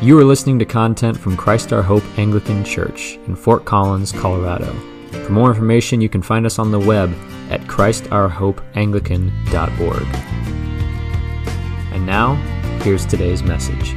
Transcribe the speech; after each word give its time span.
You 0.00 0.16
are 0.20 0.24
listening 0.24 0.60
to 0.60 0.64
content 0.64 1.18
from 1.18 1.36
Christ 1.36 1.72
Our 1.72 1.82
Hope 1.82 2.04
Anglican 2.16 2.62
Church 2.62 3.18
in 3.26 3.34
Fort 3.34 3.64
Collins, 3.64 4.12
Colorado. 4.12 4.72
For 5.10 5.32
more 5.32 5.48
information, 5.48 6.00
you 6.00 6.08
can 6.08 6.22
find 6.22 6.46
us 6.46 6.60
on 6.60 6.70
the 6.70 6.78
web 6.78 7.12
at 7.50 7.62
christourhopeanglican.org. 7.62 10.06
And 11.92 12.06
now, 12.06 12.34
here's 12.84 13.04
today's 13.06 13.42
message. 13.42 13.88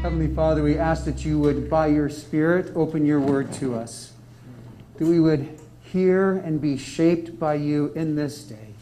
Heavenly 0.00 0.34
Father, 0.34 0.62
we 0.62 0.78
ask 0.78 1.04
that 1.04 1.22
you 1.22 1.38
would, 1.40 1.68
by 1.68 1.88
your 1.88 2.08
Spirit, 2.08 2.72
open 2.74 3.04
your 3.04 3.20
word 3.20 3.52
to 3.54 3.74
us. 3.74 4.14
That 4.96 5.04
we 5.04 5.20
would 5.20 5.60
hear 5.82 6.32
and 6.32 6.62
be 6.62 6.78
shaped 6.78 7.38
by 7.38 7.56
you 7.56 7.92
in 7.94 8.16
this 8.16 8.42
day. 8.42 8.75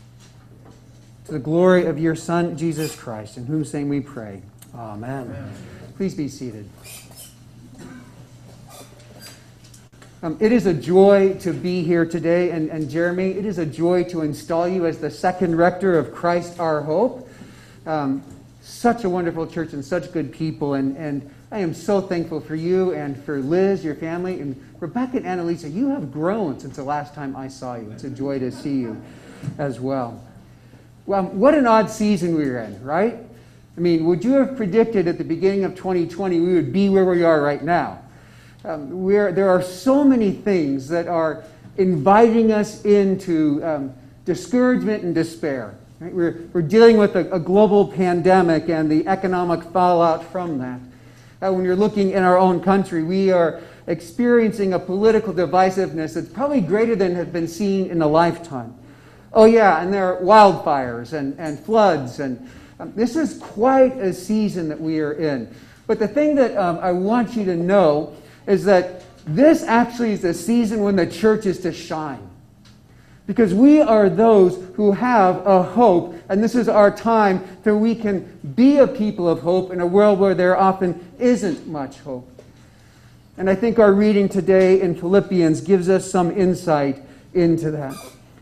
To 1.26 1.32
the 1.32 1.38
glory 1.38 1.86
of 1.86 1.98
your 1.98 2.14
Son, 2.14 2.56
Jesus 2.56 2.94
Christ, 2.94 3.38
in 3.38 3.46
whose 3.46 3.72
name 3.72 3.88
we 3.88 4.00
pray. 4.00 4.42
Amen. 4.74 5.22
Amen. 5.22 5.52
Please 5.96 6.14
be 6.14 6.28
seated. 6.28 6.68
Um, 10.22 10.36
it 10.40 10.52
is 10.52 10.66
a 10.66 10.74
joy 10.74 11.34
to 11.40 11.52
be 11.52 11.82
here 11.82 12.04
today. 12.04 12.50
And, 12.50 12.68
and 12.68 12.90
Jeremy, 12.90 13.30
it 13.30 13.46
is 13.46 13.58
a 13.58 13.64
joy 13.64 14.04
to 14.04 14.20
install 14.20 14.68
you 14.68 14.84
as 14.86 14.98
the 14.98 15.10
second 15.10 15.56
rector 15.56 15.98
of 15.98 16.12
Christ 16.12 16.60
our 16.60 16.82
Hope. 16.82 17.28
Um, 17.86 18.22
such 18.62 19.04
a 19.04 19.08
wonderful 19.08 19.46
church 19.46 19.72
and 19.72 19.84
such 19.84 20.12
good 20.12 20.30
people. 20.30 20.74
And, 20.74 20.96
and 20.96 21.30
I 21.50 21.60
am 21.60 21.72
so 21.72 22.02
thankful 22.02 22.40
for 22.40 22.54
you 22.54 22.92
and 22.92 23.22
for 23.24 23.40
Liz, 23.40 23.82
your 23.82 23.94
family, 23.94 24.40
and 24.40 24.62
Rebecca 24.78 25.18
and 25.18 25.26
Annalisa. 25.26 25.72
You 25.72 25.88
have 25.88 26.12
grown 26.12 26.60
since 26.60 26.76
the 26.76 26.84
last 26.84 27.14
time 27.14 27.34
I 27.34 27.48
saw 27.48 27.76
you. 27.76 27.90
It's 27.92 28.04
a 28.04 28.10
joy 28.10 28.38
to 28.40 28.50
see 28.50 28.76
you 28.76 29.00
as 29.56 29.80
well. 29.80 30.22
Well, 31.06 31.24
what 31.24 31.54
an 31.54 31.66
odd 31.66 31.90
season 31.90 32.34
we 32.34 32.44
are 32.44 32.60
in, 32.60 32.82
right? 32.82 33.18
I 33.76 33.80
mean, 33.80 34.06
would 34.06 34.24
you 34.24 34.32
have 34.34 34.56
predicted 34.56 35.06
at 35.06 35.18
the 35.18 35.24
beginning 35.24 35.64
of 35.64 35.74
2020 35.74 36.40
we 36.40 36.54
would 36.54 36.72
be 36.72 36.88
where 36.88 37.04
we 37.04 37.22
are 37.22 37.42
right 37.42 37.62
now? 37.62 38.00
Um, 38.64 39.06
there 39.06 39.50
are 39.50 39.60
so 39.60 40.02
many 40.02 40.32
things 40.32 40.88
that 40.88 41.06
are 41.06 41.44
inviting 41.76 42.52
us 42.52 42.82
into 42.86 43.62
um, 43.62 43.92
discouragement 44.24 45.02
and 45.02 45.14
despair. 45.14 45.74
Right? 46.00 46.14
We're, 46.14 46.48
we're 46.54 46.62
dealing 46.62 46.96
with 46.96 47.16
a, 47.16 47.30
a, 47.34 47.38
global 47.38 47.86
pandemic 47.86 48.70
and 48.70 48.90
the 48.90 49.06
economic 49.06 49.62
fallout 49.64 50.24
from 50.24 50.58
that. 50.58 50.80
Uh, 51.42 51.52
when 51.52 51.66
you're 51.66 51.76
looking 51.76 52.12
in 52.12 52.22
our 52.22 52.38
own 52.38 52.62
country, 52.62 53.02
we 53.02 53.30
are 53.30 53.60
experiencing 53.86 54.72
a 54.72 54.78
political 54.78 55.34
divisiveness 55.34 56.14
that's 56.14 56.28
probably 56.28 56.62
greater 56.62 56.96
than 56.96 57.14
has 57.14 57.28
been 57.28 57.48
seen 57.48 57.90
in 57.90 58.00
a 58.00 58.06
lifetime. 58.06 58.74
Oh, 59.34 59.46
yeah, 59.46 59.82
and 59.82 59.92
there 59.92 60.14
are 60.14 60.22
wildfires 60.22 61.12
and, 61.12 61.38
and 61.40 61.58
floods, 61.58 62.20
and 62.20 62.48
um, 62.78 62.92
this 62.94 63.16
is 63.16 63.38
quite 63.38 63.96
a 63.98 64.12
season 64.12 64.68
that 64.68 64.80
we 64.80 65.00
are 65.00 65.12
in. 65.12 65.52
But 65.88 65.98
the 65.98 66.06
thing 66.06 66.36
that 66.36 66.56
um, 66.56 66.78
I 66.78 66.92
want 66.92 67.34
you 67.34 67.44
to 67.46 67.56
know 67.56 68.14
is 68.46 68.64
that 68.64 69.02
this 69.26 69.64
actually 69.64 70.12
is 70.12 70.22
the 70.22 70.34
season 70.34 70.82
when 70.82 70.94
the 70.94 71.06
church 71.06 71.46
is 71.46 71.58
to 71.60 71.72
shine. 71.72 72.30
Because 73.26 73.54
we 73.54 73.80
are 73.80 74.08
those 74.08 74.62
who 74.76 74.92
have 74.92 75.44
a 75.46 75.62
hope, 75.62 76.14
and 76.28 76.44
this 76.44 76.54
is 76.54 76.68
our 76.68 76.94
time 76.94 77.42
that 77.64 77.74
we 77.74 77.94
can 77.94 78.38
be 78.54 78.76
a 78.76 78.86
people 78.86 79.28
of 79.28 79.40
hope 79.40 79.72
in 79.72 79.80
a 79.80 79.86
world 79.86 80.20
where 80.20 80.34
there 80.34 80.56
often 80.56 81.12
isn't 81.18 81.66
much 81.66 81.98
hope. 82.00 82.30
And 83.36 83.50
I 83.50 83.56
think 83.56 83.80
our 83.80 83.92
reading 83.92 84.28
today 84.28 84.80
in 84.80 84.94
Philippians 84.94 85.62
gives 85.62 85.88
us 85.88 86.08
some 86.08 86.30
insight 86.30 87.02
into 87.32 87.72
that. 87.72 87.96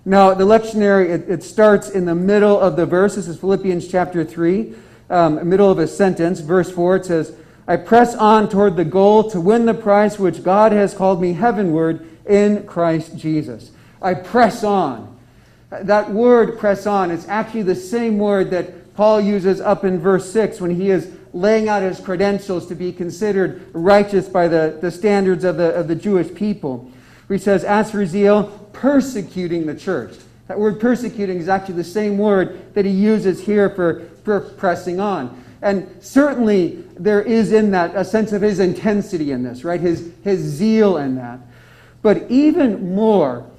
Now, 0.04 0.34
the 0.34 0.44
lectionary, 0.44 1.10
it, 1.10 1.30
it 1.30 1.42
starts 1.44 1.88
in 1.88 2.06
the 2.06 2.14
middle 2.14 2.58
of 2.58 2.74
the 2.74 2.86
verse. 2.86 3.14
This 3.14 3.28
is 3.28 3.38
Philippians 3.38 3.86
chapter 3.86 4.24
3, 4.24 4.74
um, 5.10 5.48
middle 5.48 5.70
of 5.70 5.78
a 5.78 5.86
sentence. 5.86 6.40
Verse 6.40 6.70
4, 6.72 6.96
it 6.96 7.06
says, 7.06 7.36
I 7.68 7.76
press 7.76 8.16
on 8.16 8.48
toward 8.48 8.76
the 8.76 8.84
goal 8.84 9.30
to 9.30 9.40
win 9.40 9.64
the 9.64 9.74
prize 9.74 10.18
which 10.18 10.42
God 10.42 10.72
has 10.72 10.92
called 10.92 11.20
me 11.20 11.34
heavenward 11.34 12.04
in 12.26 12.66
Christ 12.66 13.16
Jesus. 13.16 13.70
I 14.00 14.14
press 14.14 14.64
on. 14.64 15.16
That 15.70 16.10
word 16.10 16.58
press 16.58 16.86
on 16.86 17.12
is 17.12 17.26
actually 17.28 17.62
the 17.62 17.76
same 17.76 18.18
word 18.18 18.50
that 18.50 18.94
Paul 18.94 19.20
uses 19.20 19.60
up 19.60 19.84
in 19.84 20.00
verse 20.00 20.30
6 20.32 20.60
when 20.60 20.74
he 20.74 20.90
is 20.90 21.12
laying 21.32 21.68
out 21.68 21.82
his 21.82 22.00
credentials 22.00 22.66
to 22.66 22.74
be 22.74 22.92
considered 22.92 23.64
righteous 23.72 24.28
by 24.28 24.48
the, 24.48 24.76
the 24.80 24.90
standards 24.90 25.44
of 25.44 25.56
the, 25.56 25.72
of 25.74 25.88
the 25.88 25.94
Jewish 25.94 26.34
people. 26.34 26.91
Where 27.32 27.38
he 27.38 27.44
says, 27.44 27.64
As 27.64 27.90
for 27.90 28.04
zeal, 28.04 28.44
persecuting 28.74 29.64
the 29.64 29.74
church. 29.74 30.18
That 30.48 30.60
word 30.60 30.78
persecuting 30.78 31.38
is 31.38 31.48
actually 31.48 31.76
the 31.76 31.84
same 31.84 32.18
word 32.18 32.74
that 32.74 32.84
he 32.84 32.90
uses 32.90 33.40
here 33.40 33.70
for, 33.70 34.06
for 34.22 34.40
pressing 34.40 35.00
on. 35.00 35.42
And 35.62 35.88
certainly 36.02 36.84
there 36.98 37.22
is 37.22 37.52
in 37.52 37.70
that 37.70 37.96
a 37.96 38.04
sense 38.04 38.32
of 38.32 38.42
his 38.42 38.60
intensity 38.60 39.32
in 39.32 39.42
this, 39.42 39.64
right? 39.64 39.80
His, 39.80 40.12
his 40.22 40.40
zeal 40.40 40.98
in 40.98 41.14
that. 41.14 41.38
But 42.02 42.30
even 42.30 42.94
more, 42.94 43.50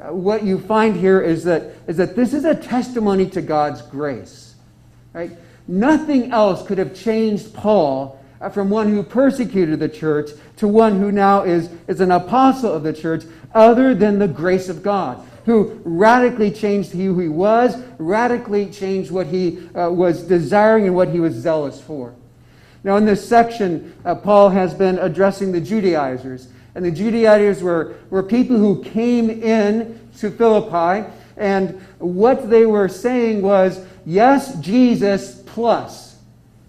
uh, 0.00 0.14
what 0.14 0.42
you 0.42 0.58
find 0.58 0.96
here 0.96 1.20
is 1.20 1.44
that, 1.44 1.74
is 1.86 1.98
that 1.98 2.16
this 2.16 2.32
is 2.32 2.46
a 2.46 2.54
testimony 2.54 3.28
to 3.28 3.42
God's 3.42 3.82
grace. 3.82 4.54
Right? 5.12 5.32
Nothing 5.66 6.32
else 6.32 6.66
could 6.66 6.78
have 6.78 6.94
changed 6.94 7.52
Paul 7.52 8.17
from 8.52 8.70
one 8.70 8.88
who 8.88 9.02
persecuted 9.02 9.80
the 9.80 9.88
church 9.88 10.30
to 10.56 10.68
one 10.68 11.00
who 11.00 11.10
now 11.10 11.42
is, 11.42 11.70
is 11.88 12.00
an 12.00 12.12
apostle 12.12 12.72
of 12.72 12.82
the 12.82 12.92
church 12.92 13.24
other 13.54 13.94
than 13.94 14.18
the 14.18 14.28
grace 14.28 14.68
of 14.68 14.82
God, 14.82 15.26
who 15.44 15.80
radically 15.84 16.50
changed 16.50 16.92
who 16.92 17.18
he 17.18 17.28
was, 17.28 17.76
radically 17.98 18.70
changed 18.70 19.10
what 19.10 19.26
he 19.26 19.68
uh, 19.74 19.90
was 19.90 20.22
desiring 20.22 20.86
and 20.86 20.94
what 20.94 21.08
he 21.08 21.20
was 21.20 21.34
zealous 21.34 21.80
for. 21.80 22.14
Now, 22.84 22.96
in 22.96 23.04
this 23.04 23.26
section, 23.26 23.94
uh, 24.04 24.14
Paul 24.14 24.50
has 24.50 24.72
been 24.72 24.98
addressing 24.98 25.52
the 25.52 25.60
Judaizers. 25.60 26.48
And 26.74 26.84
the 26.84 26.92
Judaizers 26.92 27.60
were, 27.62 27.96
were 28.08 28.22
people 28.22 28.56
who 28.56 28.84
came 28.84 29.30
in 29.30 29.98
to 30.18 30.30
Philippi, 30.30 31.10
and 31.36 31.80
what 31.98 32.50
they 32.50 32.66
were 32.66 32.88
saying 32.88 33.42
was, 33.42 33.84
yes, 34.06 34.54
Jesus 34.60 35.42
plus. 35.46 36.07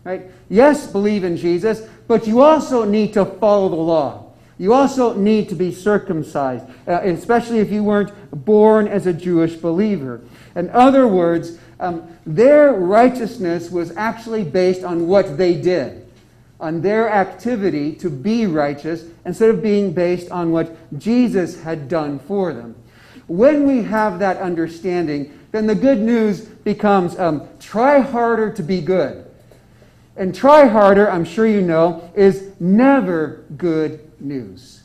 Right? 0.10 0.24
Yes, 0.50 0.88
believe 0.88 1.24
in 1.24 1.38
Jesus, 1.38 1.84
but 2.08 2.26
you 2.26 2.42
also 2.42 2.84
need 2.84 3.14
to 3.14 3.26
follow 3.26 3.70
the 3.70 3.76
law. 3.76 4.34
You 4.58 4.74
also 4.74 5.14
need 5.14 5.50
to 5.50 5.56
be 5.56 5.72
circumcised, 5.72 6.66
uh, 6.88 7.02
especially 7.04 7.60
if 7.60 7.72
you 7.72 7.84
weren't 7.84 8.12
born 8.44 8.88
as 8.88 9.06
a 9.06 9.14
Jewish 9.14 9.54
believer. 9.54 10.22
In 10.56 10.72
other 10.72 11.08
words, 11.08 11.60
um, 11.80 12.12
their 12.26 12.74
righteousness 12.74 13.70
was 13.70 13.96
actually 13.96 14.44
based 14.44 14.84
on 14.84 15.08
what 15.08 15.38
they 15.38 15.54
did 15.54 16.08
on 16.60 16.82
their 16.82 17.08
activity 17.08 17.94
to 17.94 18.10
be 18.10 18.48
righteous 18.48 19.06
instead 19.26 19.52
of 19.52 19.62
being 19.62 19.94
based 19.94 20.32
on 20.32 20.52
what 20.52 20.76
Jesus 20.98 21.62
had 21.62 21.88
done 21.88 22.18
for 22.18 22.52
them. 22.52 22.76
When 23.28 23.68
we 23.68 23.84
have 23.84 24.18
that 24.20 24.38
understanding, 24.38 25.40
then 25.52 25.68
the 25.68 25.76
good 25.76 26.00
news 26.00 26.42
becomes 26.42 27.18
um, 27.20 27.48
try 27.60 28.00
harder 28.00 28.52
to 28.54 28.64
be 28.64 28.82
good. 28.82 29.29
And 30.20 30.36
try 30.36 30.68
harder, 30.68 31.10
I'm 31.10 31.24
sure 31.24 31.48
you 31.48 31.62
know, 31.62 32.12
is 32.14 32.52
never 32.60 33.46
good 33.56 34.12
news. 34.20 34.84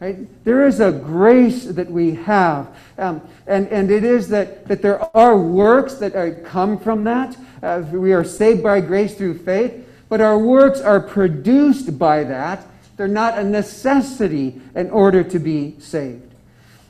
Right? 0.00 0.44
There 0.44 0.66
is 0.66 0.80
a 0.80 0.90
grace 0.90 1.64
that 1.66 1.90
we 1.90 2.14
have, 2.14 2.74
um, 2.96 3.20
and, 3.46 3.68
and 3.68 3.90
it 3.90 4.02
is 4.02 4.28
that, 4.28 4.66
that 4.66 4.80
there 4.80 5.14
are 5.14 5.38
works 5.38 5.94
that 5.96 6.16
are, 6.16 6.32
come 6.32 6.78
from 6.78 7.04
that. 7.04 7.36
Uh, 7.62 7.82
we 7.92 8.14
are 8.14 8.24
saved 8.24 8.62
by 8.62 8.80
grace 8.80 9.14
through 9.14 9.38
faith, 9.38 9.86
but 10.08 10.22
our 10.22 10.38
works 10.38 10.80
are 10.80 11.00
produced 11.00 11.98
by 11.98 12.24
that. 12.24 12.66
They're 12.96 13.08
not 13.08 13.38
a 13.38 13.44
necessity 13.44 14.60
in 14.74 14.90
order 14.90 15.22
to 15.22 15.38
be 15.38 15.78
saved. 15.80 16.32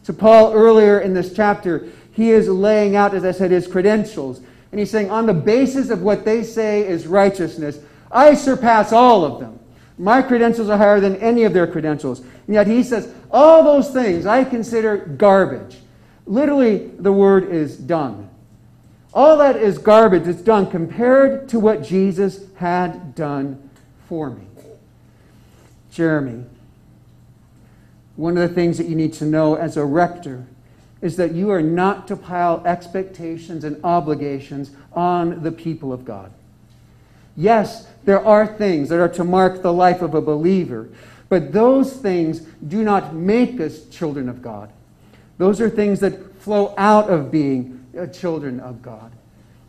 So, 0.05 0.13
Paul, 0.13 0.53
earlier 0.53 1.01
in 1.01 1.15
this 1.15 1.35
chapter, 1.35 1.89
he 2.13 2.31
is 2.31 2.49
laying 2.49 2.95
out, 2.95 3.13
as 3.13 3.25
I 3.25 3.33
said, 3.33 3.51
his 3.51 3.67
credentials. 3.67 4.41
And 4.71 4.81
he's 4.81 4.91
saying, 4.91 5.11
on 5.11 5.27
the 5.27 5.35
basis 5.35 5.91
of 5.91 6.03
what 6.03 6.25
they 6.25 6.43
say 6.43 6.87
is 6.87 7.07
righteousness, 7.07 7.79
I 8.11 8.35
surpass 8.35 8.93
all 8.93 9.25
of 9.25 9.41
them. 9.41 9.59
My 9.99 10.21
credentials 10.23 10.69
are 10.69 10.77
higher 10.77 11.01
than 11.01 11.17
any 11.17 11.45
of 11.45 11.53
their 11.53 11.67
credentials. 11.67 12.21
And 12.21 12.55
yet 12.55 12.67
he 12.67 12.83
says, 12.83 13.13
all 13.31 13.63
those 13.63 13.91
things 13.91 14.27
I 14.27 14.45
consider 14.45 14.99
garbage. 14.99 15.79
Literally, 16.27 16.89
the 16.99 17.13
word 17.13 17.51
is 17.51 17.77
dung. 17.77 18.29
All 19.15 19.39
that 19.39 19.57
is 19.57 19.79
garbage. 19.79 20.27
It's 20.27 20.43
done 20.43 20.71
compared 20.71 21.49
to 21.49 21.59
what 21.59 21.83
Jesus 21.83 22.45
had 22.57 23.15
done 23.15 23.71
for 24.09 24.31
me. 24.31 24.47
Jeremy, 25.91 26.45
one 28.17 28.37
of 28.37 28.47
the 28.47 28.55
things 28.55 28.77
that 28.77 28.87
you 28.87 28.95
need 28.95 29.15
to 29.15 29.25
know 29.25 29.55
as 29.55 29.79
a 29.79 29.85
rector 29.85 30.47
is 31.01 31.17
that 31.17 31.35
you 31.35 31.51
are 31.51 31.63
not 31.63 32.09
to 32.09 32.17
pile 32.17 32.63
expectations 32.67 33.65
and 33.65 33.83
obligations 33.85 34.71
on 34.93 35.43
the 35.43 35.53
people 35.53 35.93
of 35.93 36.05
God. 36.05 36.33
Yes, 37.37 37.87
there 38.05 38.25
are 38.25 38.47
things 38.47 38.89
that 38.89 38.99
are 38.99 39.09
to 39.11 39.25
mark 39.25 39.63
the 39.63 39.73
life 39.73 40.01
of 40.01 40.15
a 40.15 40.23
believer, 40.23 40.89
but 41.29 41.53
those 41.53 41.93
things 41.93 42.41
do 42.67 42.83
not 42.83 43.15
make 43.15 43.61
us 43.61 43.85
children 43.89 44.29
of 44.29 44.41
God. 44.41 44.71
Those 45.39 45.61
are 45.61 45.69
things 45.69 46.01
that 46.01 46.41
flow 46.41 46.75
out 46.79 47.11
of 47.11 47.31
being 47.31 47.85
uh, 47.99 48.07
children 48.07 48.61
of 48.61 48.81
God. 48.81 49.13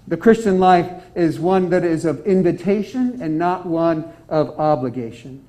The 0.07 0.17
Christian 0.17 0.59
life 0.59 1.03
is 1.15 1.39
one 1.39 1.69
that 1.71 1.83
is 1.83 2.05
of 2.05 2.25
invitation 2.25 3.21
and 3.21 3.37
not 3.37 3.65
one 3.65 4.13
of 4.29 4.57
obligation. 4.57 5.43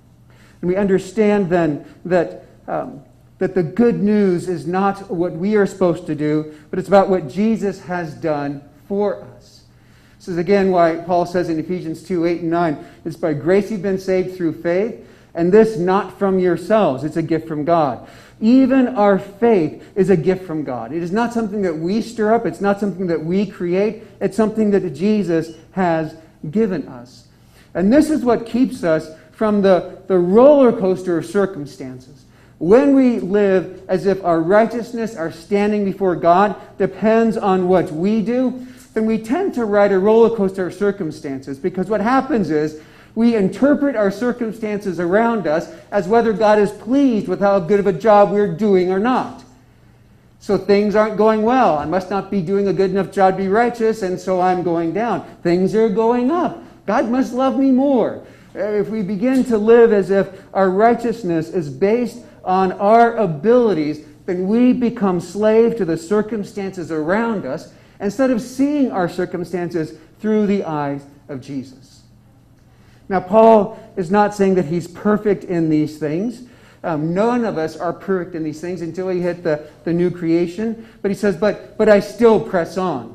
And 0.61 0.69
we 0.69 0.77
understand 0.77 1.51
then 1.51 1.85
that, 2.05 2.47
um, 2.67 3.05
that 3.39 3.55
the 3.55 3.63
good 3.63 4.03
news 4.03 4.49
is 4.49 4.67
not 4.67 5.11
what 5.11 5.33
we 5.33 5.57
are 5.57 5.67
supposed 5.67 6.07
to 6.07 6.15
do, 6.15 6.55
but 6.71 6.79
it's 6.79 6.89
about 6.89 7.09
what 7.09 7.29
Jesus 7.29 7.81
has 7.83 8.15
done 8.15 8.63
for 8.87 9.23
us. 9.23 9.63
This 10.19 10.29
is 10.29 10.39
again 10.39 10.71
why 10.71 10.97
Paul 10.97 11.27
says 11.27 11.49
in 11.49 11.59
Ephesians 11.59 12.03
2 12.03 12.27
8 12.27 12.41
and 12.43 12.51
9, 12.51 12.87
it's 13.05 13.17
by 13.17 13.35
grace 13.35 13.71
you've 13.71 13.83
been 13.83 13.99
saved 13.99 14.37
through 14.37 14.61
faith, 14.61 15.07
and 15.35 15.53
this 15.53 15.79
not 15.79 16.19
from 16.19 16.39
yourselves, 16.41 17.05
it's 17.05 17.17
a 17.17 17.23
gift 17.23 17.47
from 17.47 17.65
God. 17.65 18.09
Even 18.41 18.89
our 18.89 19.19
faith 19.19 19.85
is 19.97 20.11
a 20.11 20.17
gift 20.17 20.45
from 20.45 20.65
God. 20.65 20.93
It 20.93 21.03
is 21.03 21.11
not 21.11 21.33
something 21.33 21.63
that 21.63 21.77
we 21.77 22.03
stir 22.03 22.35
up, 22.35 22.47
it's 22.47 22.61
not 22.61 22.81
something 22.81 23.07
that 23.07 23.25
we 23.25 23.47
create, 23.47 24.03
it's 24.21 24.37
something 24.37 24.71
that 24.73 24.89
Jesus 24.95 25.57
has 25.73 26.17
given 26.51 26.89
us. 26.89 27.29
And 27.75 27.93
this 27.93 28.11
is 28.11 28.25
what 28.25 28.47
keeps 28.47 28.83
us 28.83 29.11
from 29.31 29.63
the, 29.63 30.03
the 30.09 30.19
roller 30.19 30.73
coaster 30.73 31.19
of 31.19 31.27
circumstances. 31.27 32.25
When 32.59 32.97
we 32.97 33.21
live 33.21 33.83
as 33.89 34.07
if 34.07 34.25
our 34.25 34.41
righteousness, 34.41 35.15
our 35.15 35.31
standing 35.31 35.85
before 35.85 36.17
God, 36.17 36.57
depends 36.77 37.37
on 37.37 37.69
what 37.69 37.93
we 37.93 38.21
do, 38.21 38.67
then 38.95 39.07
we 39.07 39.19
tend 39.19 39.55
to 39.55 39.65
ride 39.65 39.93
a 39.93 39.99
roller 39.99 40.35
coaster 40.35 40.67
of 40.67 40.75
circumstances 40.75 41.59
because 41.59 41.89
what 41.89 42.01
happens 42.01 42.51
is 42.51 42.81
we 43.15 43.37
interpret 43.37 43.95
our 43.95 44.11
circumstances 44.11 44.99
around 44.99 45.47
us 45.47 45.73
as 45.93 46.09
whether 46.09 46.33
God 46.33 46.59
is 46.59 46.73
pleased 46.73 47.29
with 47.29 47.41
how 47.41 47.61
good 47.61 47.81
of 47.81 47.87
a 47.87 47.93
job 47.93 48.33
we're 48.33 48.55
doing 48.57 48.91
or 48.91 48.99
not. 48.99 49.45
So 50.41 50.57
things 50.57 50.95
aren't 50.95 51.17
going 51.17 51.43
well. 51.43 51.79
I 51.79 51.85
must 51.85 52.11
not 52.11 52.31
be 52.31 52.41
doing 52.41 52.69
a 52.69 52.73
good 52.73 52.91
enough 52.91 53.11
job 53.11 53.37
to 53.37 53.43
be 53.43 53.49
righteous, 53.49 54.03
and 54.03 54.19
so 54.19 54.41
I'm 54.41 54.63
going 54.63 54.93
down. 54.93 55.25
Things 55.43 55.75
are 55.75 55.89
going 55.89 56.31
up. 56.31 56.63
God 56.87 57.09
must 57.09 57.33
love 57.33 57.59
me 57.59 57.71
more. 57.71 58.25
If 58.55 58.89
we 58.89 59.03
begin 59.03 59.45
to 59.45 59.59
live 59.59 59.93
as 59.93 60.11
if 60.11 60.29
our 60.55 60.71
righteousness 60.71 61.51
is 61.51 61.69
based 61.69 62.19
on 62.49 62.73
our 62.73 63.15
abilities, 63.19 64.07
then 64.25 64.49
we 64.49 64.73
become 64.73 65.21
slave 65.21 65.77
to 65.77 65.85
the 65.85 65.99
circumstances 65.99 66.91
around 66.91 67.45
us 67.45 67.75
instead 68.01 68.31
of 68.31 68.41
seeing 68.41 68.91
our 68.91 69.09
circumstances 69.09 69.99
through 70.19 70.47
the 70.47 70.65
eyes 70.65 71.05
of 71.29 71.43
Jesus. 71.43 72.03
Now, 73.09 73.21
Paul 73.21 73.79
is 73.97 74.11
not 74.11 74.35
saying 74.35 74.55
that 74.55 74.65
he's 74.65 74.89
perfect 74.89 75.45
in 75.45 75.69
these 75.69 75.99
things. 75.99 76.45
Um, 76.83 77.13
none 77.13 77.45
of 77.45 77.59
us 77.59 77.77
are 77.77 77.93
perfect 77.93 78.35
in 78.35 78.45
these 78.45 78.61
things 78.61 78.81
until 78.81 79.09
we 79.09 79.21
hit 79.21 79.43
the, 79.43 79.69
the 79.85 79.93
new 79.93 80.11
creation. 80.11 80.89
But 81.03 81.11
he 81.11 81.17
says, 81.17 81.37
but, 81.37 81.77
but 81.77 81.89
I 81.89 82.01
still 82.01 82.41
press 82.41 82.79
on. 82.79 83.15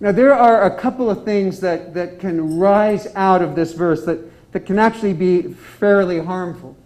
Now, 0.00 0.10
there 0.10 0.34
are 0.34 0.64
a 0.64 0.76
couple 0.80 1.10
of 1.10 1.24
things 1.24 1.60
that, 1.60 1.94
that 1.94 2.18
can 2.18 2.58
rise 2.58 3.06
out 3.14 3.40
of 3.40 3.54
this 3.54 3.72
verse 3.72 4.04
that, 4.04 4.52
that 4.52 4.66
can 4.66 4.78
actually 4.78 5.14
be 5.14 5.42
fairly 5.42 6.18
harmful. 6.18 6.76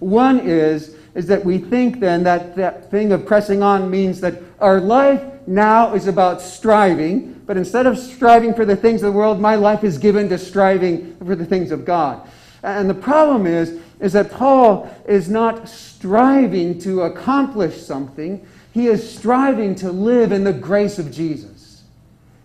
One 0.00 0.40
is, 0.40 0.94
is 1.14 1.26
that 1.26 1.44
we 1.44 1.58
think 1.58 2.00
then 2.00 2.22
that 2.24 2.54
that 2.56 2.90
thing 2.90 3.12
of 3.12 3.26
pressing 3.26 3.62
on 3.62 3.90
means 3.90 4.20
that 4.20 4.40
our 4.60 4.80
life 4.80 5.22
now 5.46 5.94
is 5.94 6.06
about 6.06 6.40
striving, 6.40 7.40
but 7.46 7.56
instead 7.56 7.86
of 7.86 7.98
striving 7.98 8.54
for 8.54 8.64
the 8.64 8.76
things 8.76 9.02
of 9.02 9.12
the 9.12 9.18
world, 9.18 9.40
my 9.40 9.54
life 9.54 9.82
is 9.82 9.98
given 9.98 10.28
to 10.28 10.38
striving 10.38 11.16
for 11.16 11.34
the 11.34 11.46
things 11.46 11.70
of 11.70 11.84
God. 11.84 12.28
And 12.62 12.88
the 12.88 12.94
problem 12.94 13.46
is, 13.46 13.80
is 14.00 14.12
that 14.12 14.30
Paul 14.30 14.88
is 15.06 15.28
not 15.28 15.68
striving 15.68 16.78
to 16.80 17.02
accomplish 17.02 17.80
something. 17.80 18.46
He 18.72 18.86
is 18.86 19.16
striving 19.16 19.74
to 19.76 19.90
live 19.90 20.32
in 20.32 20.44
the 20.44 20.52
grace 20.52 20.98
of 20.98 21.10
Jesus. 21.10 21.82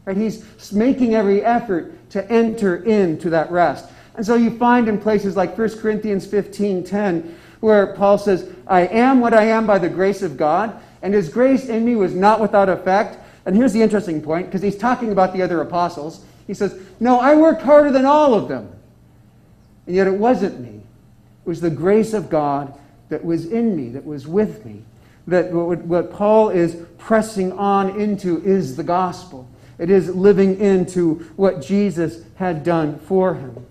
Right? 0.06 0.18
He's 0.18 0.72
making 0.72 1.16
every 1.16 1.44
effort 1.44 2.10
to 2.12 2.30
enter 2.32 2.78
into 2.84 3.30
that 3.32 3.52
rest. 3.52 3.90
And 4.16 4.26
so 4.26 4.36
you 4.36 4.58
find 4.58 4.88
in 4.88 5.00
places 5.00 5.36
like 5.36 5.58
1 5.58 5.80
Corinthians 5.80 6.26
15 6.26 6.84
10, 6.84 7.38
where 7.64 7.88
Paul 7.88 8.18
says, 8.18 8.50
I 8.68 8.82
am 8.88 9.22
what 9.22 9.34
I 9.34 9.46
am 9.46 9.66
by 9.66 9.80
the 9.80 9.88
grace 9.88 10.22
of 10.22 10.36
God, 10.36 10.78
and 11.02 11.14
his 11.14 11.30
grace 11.30 11.70
in 11.70 11.86
me 11.86 11.96
was 11.96 12.14
not 12.14 12.42
without 12.42 12.68
effect. 12.68 13.18
And 13.46 13.56
here's 13.56 13.72
the 13.72 13.82
interesting 13.82 14.22
point, 14.22 14.48
because 14.48 14.62
he's 14.62 14.78
talking 14.78 15.14
about 15.14 15.32
the 15.32 15.42
other 15.42 15.62
apostles. 15.62 16.26
He 16.46 16.54
says, 16.54 16.78
No, 17.00 17.22
I 17.22 17.36
worked 17.36 17.62
harder 17.62 17.90
than 17.90 18.04
all 18.04 18.34
of 18.34 18.50
them. 18.50 18.70
And 19.88 19.96
yet 19.96 20.08
it 20.08 20.14
wasn't 20.14 20.60
me. 20.60 20.82
It 21.46 21.48
was 21.48 21.62
the 21.62 21.70
grace 21.70 22.14
of 22.14 22.30
God 22.30 22.78
that 23.08 23.24
was 23.24 23.46
in 23.46 23.78
me, 23.78 23.88
that 23.92 24.06
was 24.06 24.28
with 24.28 24.66
me. 24.66 24.84
That 25.28 25.54
what 25.54 26.12
Paul 26.12 26.50
is 26.50 26.76
pressing 26.98 27.54
on 27.54 27.98
into 27.98 28.44
is 28.44 28.76
the 28.76 28.84
gospel. 28.84 29.48
It 29.80 29.90
is 29.90 30.14
living 30.14 30.60
into 30.60 31.20
what 31.38 31.62
Jesus 31.62 32.26
had 32.36 32.66
done 32.66 33.00
for 33.00 33.36
him. 33.36 33.66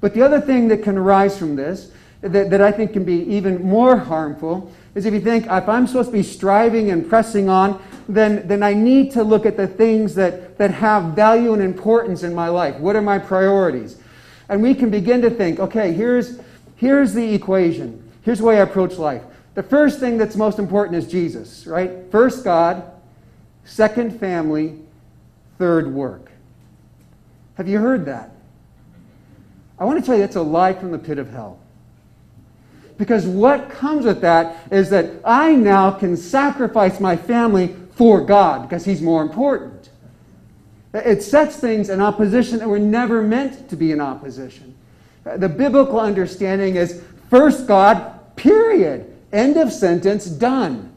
But 0.00 0.14
the 0.14 0.22
other 0.22 0.40
thing 0.40 0.66
that 0.66 0.82
can 0.82 0.98
arise 0.98 1.38
from 1.38 1.54
this, 1.54 1.92
that, 2.22 2.50
that 2.50 2.60
I 2.60 2.70
think 2.70 2.92
can 2.92 3.04
be 3.04 3.22
even 3.22 3.62
more 3.64 3.96
harmful, 3.96 4.70
is 4.94 5.06
if 5.06 5.14
you 5.14 5.20
think, 5.20 5.46
if 5.46 5.68
I'm 5.68 5.86
supposed 5.86 6.08
to 6.08 6.12
be 6.12 6.22
striving 6.22 6.90
and 6.90 7.08
pressing 7.08 7.48
on, 7.48 7.82
then, 8.08 8.46
then 8.46 8.62
I 8.62 8.74
need 8.74 9.12
to 9.12 9.22
look 9.22 9.46
at 9.46 9.56
the 9.56 9.66
things 9.66 10.14
that, 10.16 10.58
that 10.58 10.70
have 10.70 11.14
value 11.14 11.54
and 11.54 11.62
importance 11.62 12.22
in 12.22 12.34
my 12.34 12.48
life. 12.48 12.76
What 12.76 12.96
are 12.96 13.02
my 13.02 13.18
priorities? 13.18 13.98
And 14.48 14.62
we 14.62 14.74
can 14.74 14.90
begin 14.90 15.22
to 15.22 15.30
think, 15.30 15.60
okay, 15.60 15.92
here's, 15.92 16.40
here's 16.76 17.14
the 17.14 17.34
equation. 17.34 18.10
Here's 18.22 18.38
the 18.38 18.44
way 18.44 18.58
I 18.58 18.62
approach 18.62 18.98
life. 18.98 19.22
The 19.54 19.62
first 19.62 20.00
thing 20.00 20.18
that's 20.18 20.36
most 20.36 20.58
important 20.58 20.96
is 20.96 21.06
Jesus, 21.06 21.66
right? 21.66 21.90
First, 22.10 22.44
God. 22.44 22.82
Second, 23.64 24.18
family. 24.18 24.78
Third, 25.58 25.94
work. 25.94 26.32
Have 27.54 27.68
you 27.68 27.78
heard 27.78 28.06
that? 28.06 28.32
I 29.78 29.84
want 29.84 30.00
to 30.00 30.04
tell 30.04 30.16
you 30.16 30.22
that's 30.22 30.36
a 30.36 30.42
lie 30.42 30.72
from 30.72 30.90
the 30.90 30.98
pit 30.98 31.18
of 31.18 31.30
hell. 31.30 31.59
Because 33.00 33.26
what 33.26 33.70
comes 33.70 34.04
with 34.04 34.20
that 34.20 34.70
is 34.70 34.90
that 34.90 35.10
I 35.24 35.54
now 35.54 35.90
can 35.90 36.18
sacrifice 36.18 37.00
my 37.00 37.16
family 37.16 37.74
for 37.92 38.20
God 38.20 38.68
because 38.68 38.84
He's 38.84 39.00
more 39.00 39.22
important. 39.22 39.88
It 40.92 41.22
sets 41.22 41.56
things 41.56 41.88
in 41.88 42.02
opposition 42.02 42.58
that 42.58 42.68
were 42.68 42.78
never 42.78 43.22
meant 43.22 43.70
to 43.70 43.76
be 43.76 43.90
in 43.90 44.02
opposition. 44.02 44.76
The 45.24 45.48
biblical 45.48 45.98
understanding 45.98 46.76
is 46.76 47.02
first 47.30 47.66
God, 47.66 48.36
period. 48.36 49.10
End 49.32 49.56
of 49.56 49.72
sentence, 49.72 50.26
done. 50.26 50.92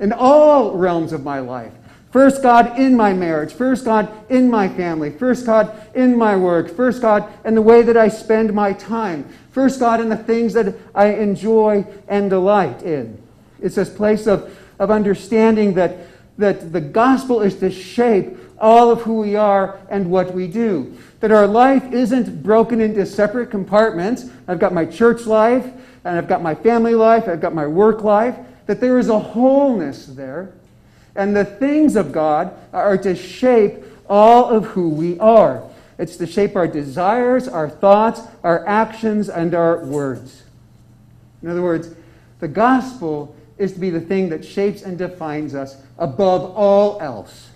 In 0.00 0.14
all 0.14 0.74
realms 0.74 1.12
of 1.12 1.24
my 1.24 1.40
life. 1.40 1.74
First 2.14 2.44
God 2.44 2.78
in 2.78 2.96
my 2.96 3.12
marriage. 3.12 3.52
First 3.52 3.84
God 3.84 4.08
in 4.30 4.48
my 4.48 4.68
family. 4.68 5.10
First 5.10 5.46
God 5.46 5.76
in 5.96 6.16
my 6.16 6.36
work. 6.36 6.70
First 6.70 7.02
God 7.02 7.28
in 7.44 7.56
the 7.56 7.60
way 7.60 7.82
that 7.82 7.96
I 7.96 8.06
spend 8.06 8.54
my 8.54 8.72
time. 8.72 9.28
First 9.50 9.80
God 9.80 10.00
in 10.00 10.10
the 10.10 10.16
things 10.16 10.52
that 10.52 10.76
I 10.94 11.06
enjoy 11.06 11.84
and 12.06 12.30
delight 12.30 12.84
in. 12.84 13.20
It's 13.60 13.74
this 13.74 13.90
place 13.90 14.28
of, 14.28 14.56
of 14.78 14.92
understanding 14.92 15.74
that, 15.74 16.06
that 16.38 16.72
the 16.72 16.80
gospel 16.80 17.40
is 17.40 17.56
to 17.56 17.68
shape 17.68 18.38
all 18.60 18.92
of 18.92 19.02
who 19.02 19.18
we 19.18 19.34
are 19.34 19.80
and 19.90 20.08
what 20.08 20.32
we 20.32 20.46
do. 20.46 20.96
That 21.18 21.32
our 21.32 21.48
life 21.48 21.92
isn't 21.92 22.44
broken 22.44 22.80
into 22.80 23.06
separate 23.06 23.50
compartments. 23.50 24.26
I've 24.46 24.60
got 24.60 24.72
my 24.72 24.84
church 24.84 25.26
life, 25.26 25.64
and 26.04 26.16
I've 26.16 26.28
got 26.28 26.42
my 26.42 26.54
family 26.54 26.94
life, 26.94 27.26
I've 27.26 27.40
got 27.40 27.56
my 27.56 27.66
work 27.66 28.04
life. 28.04 28.36
That 28.66 28.80
there 28.80 29.00
is 29.00 29.08
a 29.08 29.18
wholeness 29.18 30.06
there 30.06 30.52
and 31.16 31.36
the 31.36 31.44
things 31.44 31.96
of 31.96 32.12
God 32.12 32.54
are 32.72 32.98
to 32.98 33.14
shape 33.14 33.84
all 34.08 34.48
of 34.48 34.66
who 34.66 34.88
we 34.88 35.18
are. 35.18 35.62
It's 35.98 36.16
to 36.16 36.26
shape 36.26 36.56
our 36.56 36.66
desires, 36.66 37.46
our 37.46 37.70
thoughts, 37.70 38.20
our 38.42 38.66
actions, 38.66 39.28
and 39.28 39.54
our 39.54 39.84
words. 39.84 40.42
In 41.42 41.48
other 41.48 41.62
words, 41.62 41.94
the 42.40 42.48
gospel 42.48 43.36
is 43.58 43.74
to 43.74 43.78
be 43.78 43.90
the 43.90 44.00
thing 44.00 44.28
that 44.30 44.44
shapes 44.44 44.82
and 44.82 44.98
defines 44.98 45.54
us 45.54 45.76
above 45.98 46.56
all 46.56 47.00
else. 47.00 47.50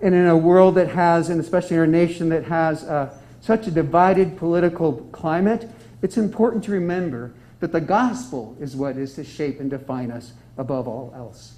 And 0.00 0.14
in 0.14 0.26
a 0.26 0.36
world 0.36 0.76
that 0.76 0.88
has, 0.88 1.28
and 1.28 1.40
especially 1.40 1.76
in 1.76 1.80
our 1.80 1.86
nation 1.86 2.30
that 2.30 2.44
has 2.44 2.84
uh, 2.84 3.16
such 3.40 3.66
a 3.66 3.70
divided 3.70 4.36
political 4.38 4.94
climate, 5.12 5.68
it's 6.02 6.16
important 6.16 6.64
to 6.64 6.72
remember 6.72 7.32
that 7.60 7.72
the 7.72 7.80
gospel 7.80 8.56
is 8.60 8.76
what 8.76 8.96
is 8.96 9.14
to 9.14 9.24
shape 9.24 9.60
and 9.60 9.70
define 9.70 10.10
us 10.10 10.32
above 10.58 10.86
all 10.86 11.12
else. 11.14 11.54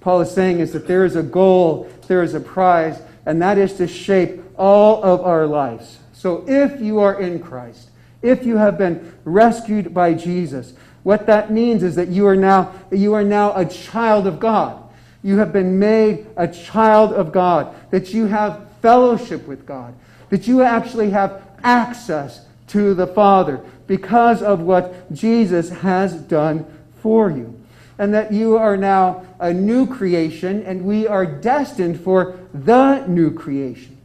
Paul 0.00 0.20
is 0.20 0.30
saying 0.30 0.60
is 0.60 0.72
that 0.72 0.86
there 0.86 1.04
is 1.04 1.16
a 1.16 1.22
goal, 1.22 1.90
there 2.06 2.22
is 2.22 2.34
a 2.34 2.40
prize, 2.40 3.00
and 3.26 3.42
that 3.42 3.58
is 3.58 3.74
to 3.74 3.88
shape 3.88 4.40
all 4.56 5.02
of 5.02 5.20
our 5.20 5.46
lives. 5.46 5.98
So 6.12 6.44
if 6.46 6.80
you 6.80 7.00
are 7.00 7.20
in 7.20 7.40
Christ, 7.40 7.90
if 8.22 8.44
you 8.44 8.56
have 8.56 8.78
been 8.78 9.14
rescued 9.24 9.92
by 9.92 10.14
Jesus, 10.14 10.74
what 11.02 11.26
that 11.26 11.50
means 11.50 11.82
is 11.82 11.94
that 11.94 12.08
you 12.08 12.26
are 12.26 12.36
now 12.36 12.72
you 12.90 13.14
are 13.14 13.24
now 13.24 13.54
a 13.54 13.64
child 13.64 14.26
of 14.26 14.40
God. 14.40 14.82
You 15.22 15.38
have 15.38 15.52
been 15.52 15.78
made 15.78 16.26
a 16.36 16.46
child 16.46 17.12
of 17.12 17.32
God, 17.32 17.74
that 17.90 18.12
you 18.12 18.26
have 18.26 18.66
fellowship 18.80 19.46
with 19.46 19.66
God, 19.66 19.94
that 20.30 20.46
you 20.46 20.62
actually 20.62 21.10
have 21.10 21.42
access 21.62 22.46
to 22.68 22.94
the 22.94 23.06
Father 23.06 23.60
because 23.88 24.40
of 24.42 24.60
what 24.60 25.12
Jesus 25.12 25.70
has 25.70 26.14
done 26.14 26.64
for 27.02 27.30
you. 27.30 27.58
and 27.98 28.14
that 28.14 28.32
you 28.32 28.56
are 28.56 28.76
now 28.76 29.26
a 29.40 29.52
new 29.52 29.86
creation, 29.86 30.62
and 30.62 30.84
we 30.84 31.06
are 31.06 31.26
destined 31.26 32.00
for 32.00 32.38
the 32.54 33.04
new 33.06 33.32
creation. 33.32 33.96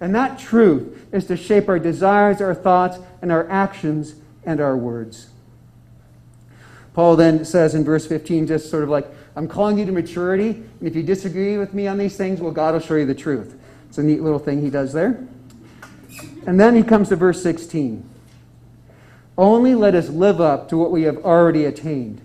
And 0.00 0.14
that 0.14 0.38
truth 0.38 1.06
is 1.12 1.26
to 1.26 1.36
shape 1.36 1.68
our 1.68 1.78
desires, 1.78 2.40
our 2.40 2.54
thoughts, 2.54 2.98
and 3.20 3.30
our 3.32 3.50
actions 3.50 4.14
and 4.44 4.60
our 4.60 4.76
words. 4.76 5.28
Paul 6.94 7.16
then 7.16 7.44
says 7.44 7.74
in 7.74 7.84
verse 7.84 8.06
15, 8.06 8.46
just 8.46 8.70
sort 8.70 8.84
of 8.84 8.88
like, 8.88 9.06
I'm 9.36 9.48
calling 9.48 9.78
you 9.78 9.86
to 9.86 9.92
maturity, 9.92 10.50
and 10.50 10.82
if 10.88 10.94
you 10.94 11.02
disagree 11.02 11.58
with 11.58 11.74
me 11.74 11.86
on 11.86 11.98
these 11.98 12.16
things, 12.16 12.40
well, 12.40 12.52
God 12.52 12.74
will 12.74 12.80
show 12.80 12.94
you 12.94 13.06
the 13.06 13.14
truth. 13.14 13.58
It's 13.88 13.98
a 13.98 14.02
neat 14.02 14.22
little 14.22 14.38
thing 14.38 14.62
he 14.62 14.70
does 14.70 14.92
there. 14.92 15.26
And 16.46 16.58
then 16.58 16.76
he 16.76 16.82
comes 16.82 17.08
to 17.08 17.16
verse 17.16 17.42
16. 17.42 18.08
Only 19.40 19.74
let 19.74 19.94
us 19.94 20.10
live 20.10 20.38
up 20.38 20.68
to 20.68 20.76
what 20.76 20.90
we 20.90 21.04
have 21.04 21.24
already 21.24 21.64
attained. 21.64 22.20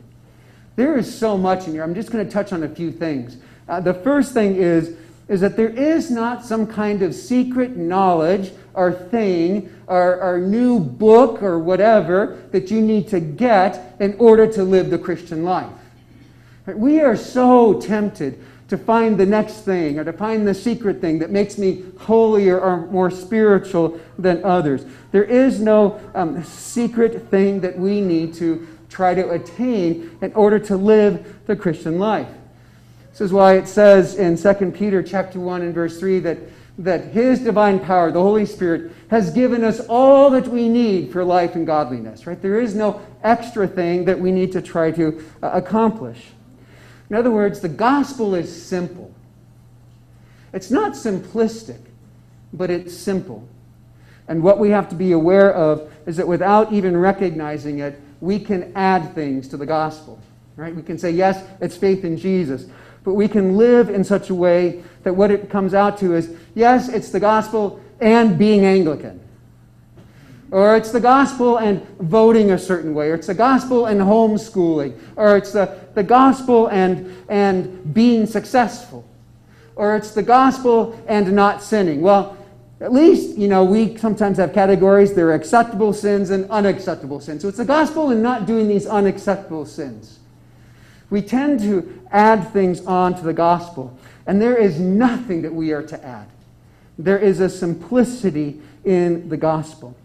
There 0.76 0.98
is 0.98 1.18
so 1.18 1.38
much 1.38 1.66
in 1.66 1.72
here. 1.72 1.82
I'm 1.82 1.96
just 1.96 2.12
going 2.12 2.26
to 2.26 2.30
touch 2.30 2.52
on 2.52 2.62
a 2.64 2.68
few 2.68 2.92
things. 2.92 3.38
Uh, 3.70 3.80
the 3.80 3.94
first 3.94 4.34
thing 4.34 4.58
is, 4.58 4.98
is 5.30 5.40
that 5.40 5.56
there 5.56 5.70
is 5.70 6.12
not 6.12 6.44
some 6.44 6.68
kind 6.68 7.02
of 7.02 7.16
secret 7.16 7.78
knowledge 7.78 8.52
or 8.74 8.92
thing 8.92 9.74
or, 9.88 10.22
or 10.22 10.42
new 10.42 10.78
book 10.78 11.42
or 11.42 11.58
whatever 11.58 12.44
that 12.52 12.70
you 12.70 12.82
need 12.82 13.08
to 13.08 13.22
get 13.22 13.96
in 14.02 14.14
order 14.20 14.46
to 14.52 14.66
live 14.66 14.90
the 14.90 15.00
Christian 15.00 15.46
life. 15.46 15.72
We 16.68 17.00
are 17.00 17.16
so 17.16 17.80
tempted 17.80 18.44
to 18.68 18.78
find 18.78 19.18
the 19.18 19.26
next 19.26 19.62
thing 19.62 20.00
or 20.00 20.04
to 20.04 20.14
find 20.14 20.48
the 20.48 20.54
secret 20.54 21.00
thing 21.00 21.20
that 21.20 21.30
makes 21.30 21.58
me 21.58 21.84
holier 22.00 22.60
or 22.60 22.88
more 22.88 23.12
spiritual 23.12 24.00
than 24.18 24.44
others. 24.44 24.86
There 25.12 25.24
is 25.24 25.60
no 25.60 26.00
um, 26.16 26.44
secret 26.44 27.30
thing 27.30 27.62
that 27.62 27.78
we 27.78 28.02
need 28.02 28.34
to 28.36 28.68
try 28.90 29.14
to 29.14 29.30
attain 29.32 30.18
in 30.22 30.34
order 30.34 30.58
to 30.58 30.78
live 30.78 31.46
the 31.46 31.56
Christian 31.56 32.00
life. 32.00 32.30
This 33.12 33.22
is 33.22 33.32
why 33.32 33.58
it 33.58 33.68
says 33.68 34.16
in 34.16 34.36
2 34.36 34.72
Peter 34.72 35.04
chapter 35.04 35.40
1 35.40 35.62
and 35.62 35.74
verse 35.74 36.00
3 36.00 36.20
that, 36.20 36.38
that 36.80 37.06
his 37.06 37.40
divine 37.40 37.80
power, 37.80 38.12
the 38.12 38.22
Holy 38.22 38.46
Spirit, 38.46 38.92
has 39.10 39.32
given 39.32 39.64
us 39.64 39.80
all 39.88 40.30
that 40.32 40.48
we 40.48 40.68
need 40.68 41.12
for 41.12 41.24
life 41.24 41.56
and 41.56 41.66
godliness. 41.68 42.26
Right? 42.26 42.42
There 42.42 42.60
is 42.60 42.74
no 42.74 43.02
extra 43.24 43.68
thing 43.68 44.06
that 44.06 44.20
we 44.20 44.32
need 44.32 44.52
to 44.54 44.62
try 44.62 44.92
to 44.92 45.24
uh, 45.42 45.52
accomplish. 45.54 46.18
In 47.10 47.16
other 47.16 47.32
words, 47.32 47.60
the 47.60 47.70
gospel 47.70 48.36
is 48.36 48.66
simple. 48.66 49.14
It's 50.54 50.72
not 50.72 50.94
simplistic, 50.94 51.80
but 52.54 52.70
it's 52.70 52.96
simple. 52.96 53.48
And 54.28 54.42
what 54.42 54.58
we 54.58 54.70
have 54.70 54.90
to 54.90 54.96
be 54.96 55.12
aware 55.12 55.54
of 55.54 55.92
is 56.06 56.18
that 56.18 56.28
without 56.28 56.74
even 56.74 56.98
recognizing 56.98 57.80
it, 57.80 58.00
we 58.22 58.40
can 58.40 58.72
add 58.76 59.14
things 59.14 59.48
to 59.50 59.58
the 59.58 59.66
gospel. 59.66 60.20
Right? 60.56 60.74
We 60.74 60.82
can 60.82 60.98
say, 60.98 61.12
yes, 61.12 61.44
it's 61.60 61.76
faith 61.76 62.06
in 62.06 62.18
Jesus. 62.18 62.66
But 63.04 63.14
we 63.14 63.28
can 63.28 63.58
live 63.58 63.90
in 63.90 64.04
such 64.04 64.30
a 64.30 64.36
way 64.36 64.84
that 65.04 65.14
what 65.14 65.30
it 65.30 65.50
comes 65.50 65.74
out 65.74 65.98
to 66.00 66.16
is, 66.16 66.36
yes, 66.56 66.90
it's 66.90 67.10
the 67.10 67.20
gospel 67.20 67.80
and 68.00 68.38
being 68.38 68.66
Anglican. 68.66 69.20
Or 70.52 70.76
it's 70.76 70.92
the 70.92 71.00
gospel 71.00 71.58
and 71.58 71.86
voting 72.00 72.52
a 72.52 72.58
certain 72.58 72.94
way. 72.94 73.10
Or 73.10 73.16
it's 73.16 73.28
the 73.28 73.34
gospel 73.34 73.88
and 73.88 74.00
homeschooling. 74.00 74.98
Or 75.16 75.38
it's 75.38 75.52
the, 75.52 75.80
the 75.96 76.04
gospel 76.04 76.68
and, 76.68 77.16
and 77.30 77.94
being 77.94 78.26
successful. 78.26 79.08
Or 79.76 79.96
it's 79.96 80.12
the 80.12 80.24
gospel 80.24 81.02
and 81.08 81.34
not 81.34 81.64
sinning. 81.64 82.02
Well, 82.02 82.38
at 82.80 82.92
least, 82.92 83.38
you 83.38 83.48
know, 83.48 83.64
we 83.64 83.98
sometimes 83.98 84.38
have 84.38 84.54
categories. 84.54 85.14
There 85.14 85.30
are 85.30 85.34
acceptable 85.34 85.94
sins 85.94 86.30
and 86.30 86.50
unacceptable 86.52 87.20
sins. 87.20 87.42
So 87.42 87.48
it's 87.48 87.58
the 87.58 87.66
gospel 87.66 88.12
and 88.12 88.22
not 88.22 88.46
doing 88.46 88.68
these 88.68 88.86
unacceptable 88.86 89.66
sins. 89.66 90.20
We 91.10 91.22
tend 91.22 91.60
to 91.62 92.02
add 92.12 92.52
things 92.52 92.86
on 92.86 93.16
to 93.16 93.22
the 93.22 93.34
gospel, 93.34 93.98
and 94.26 94.42
there 94.42 94.58
is 94.58 94.80
nothing 94.80 95.44
that 95.44 95.54
we 95.54 95.72
are 95.72 95.84
to 95.84 96.04
add. 96.04 96.28
There 96.98 97.18
is 97.18 97.40
a 97.40 97.50
simplicity 97.50 98.60
in 98.84 99.30
the 99.30 99.38
gospel. 99.38 99.96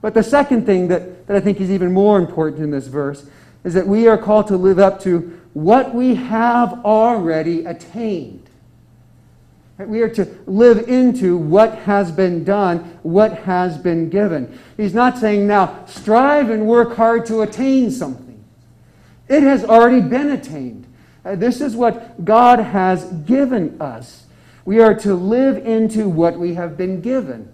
But 0.00 0.14
the 0.14 0.22
second 0.22 0.64
thing 0.64 0.88
that, 0.88 1.26
that 1.26 1.36
I 1.36 1.40
think 1.40 1.60
is 1.60 1.70
even 1.70 1.92
more 1.92 2.18
important 2.18 2.62
in 2.62 2.70
this 2.70 2.86
verse 2.86 3.26
is 3.64 3.74
that 3.74 3.86
we 3.86 4.06
are 4.06 4.18
called 4.18 4.46
to 4.48 4.56
live 4.56 4.78
up 4.78 5.00
to 5.02 5.40
what 5.54 5.94
we 5.94 6.14
have 6.14 6.84
already 6.84 7.64
attained. 7.64 8.48
We 9.78 10.02
are 10.02 10.08
to 10.10 10.26
live 10.46 10.88
into 10.88 11.36
what 11.36 11.78
has 11.80 12.10
been 12.10 12.42
done, 12.42 12.98
what 13.02 13.40
has 13.40 13.78
been 13.78 14.08
given. 14.08 14.58
He's 14.76 14.94
not 14.94 15.18
saying 15.18 15.46
now, 15.46 15.84
strive 15.86 16.50
and 16.50 16.66
work 16.66 16.96
hard 16.96 17.26
to 17.26 17.42
attain 17.42 17.92
something. 17.92 18.44
It 19.28 19.42
has 19.42 19.64
already 19.64 20.00
been 20.00 20.30
attained. 20.30 20.86
Uh, 21.24 21.36
this 21.36 21.60
is 21.60 21.76
what 21.76 22.24
God 22.24 22.58
has 22.58 23.04
given 23.04 23.80
us. 23.80 24.24
We 24.64 24.80
are 24.80 24.94
to 25.00 25.14
live 25.14 25.64
into 25.64 26.08
what 26.08 26.38
we 26.38 26.54
have 26.54 26.76
been 26.76 27.00
given. 27.00 27.52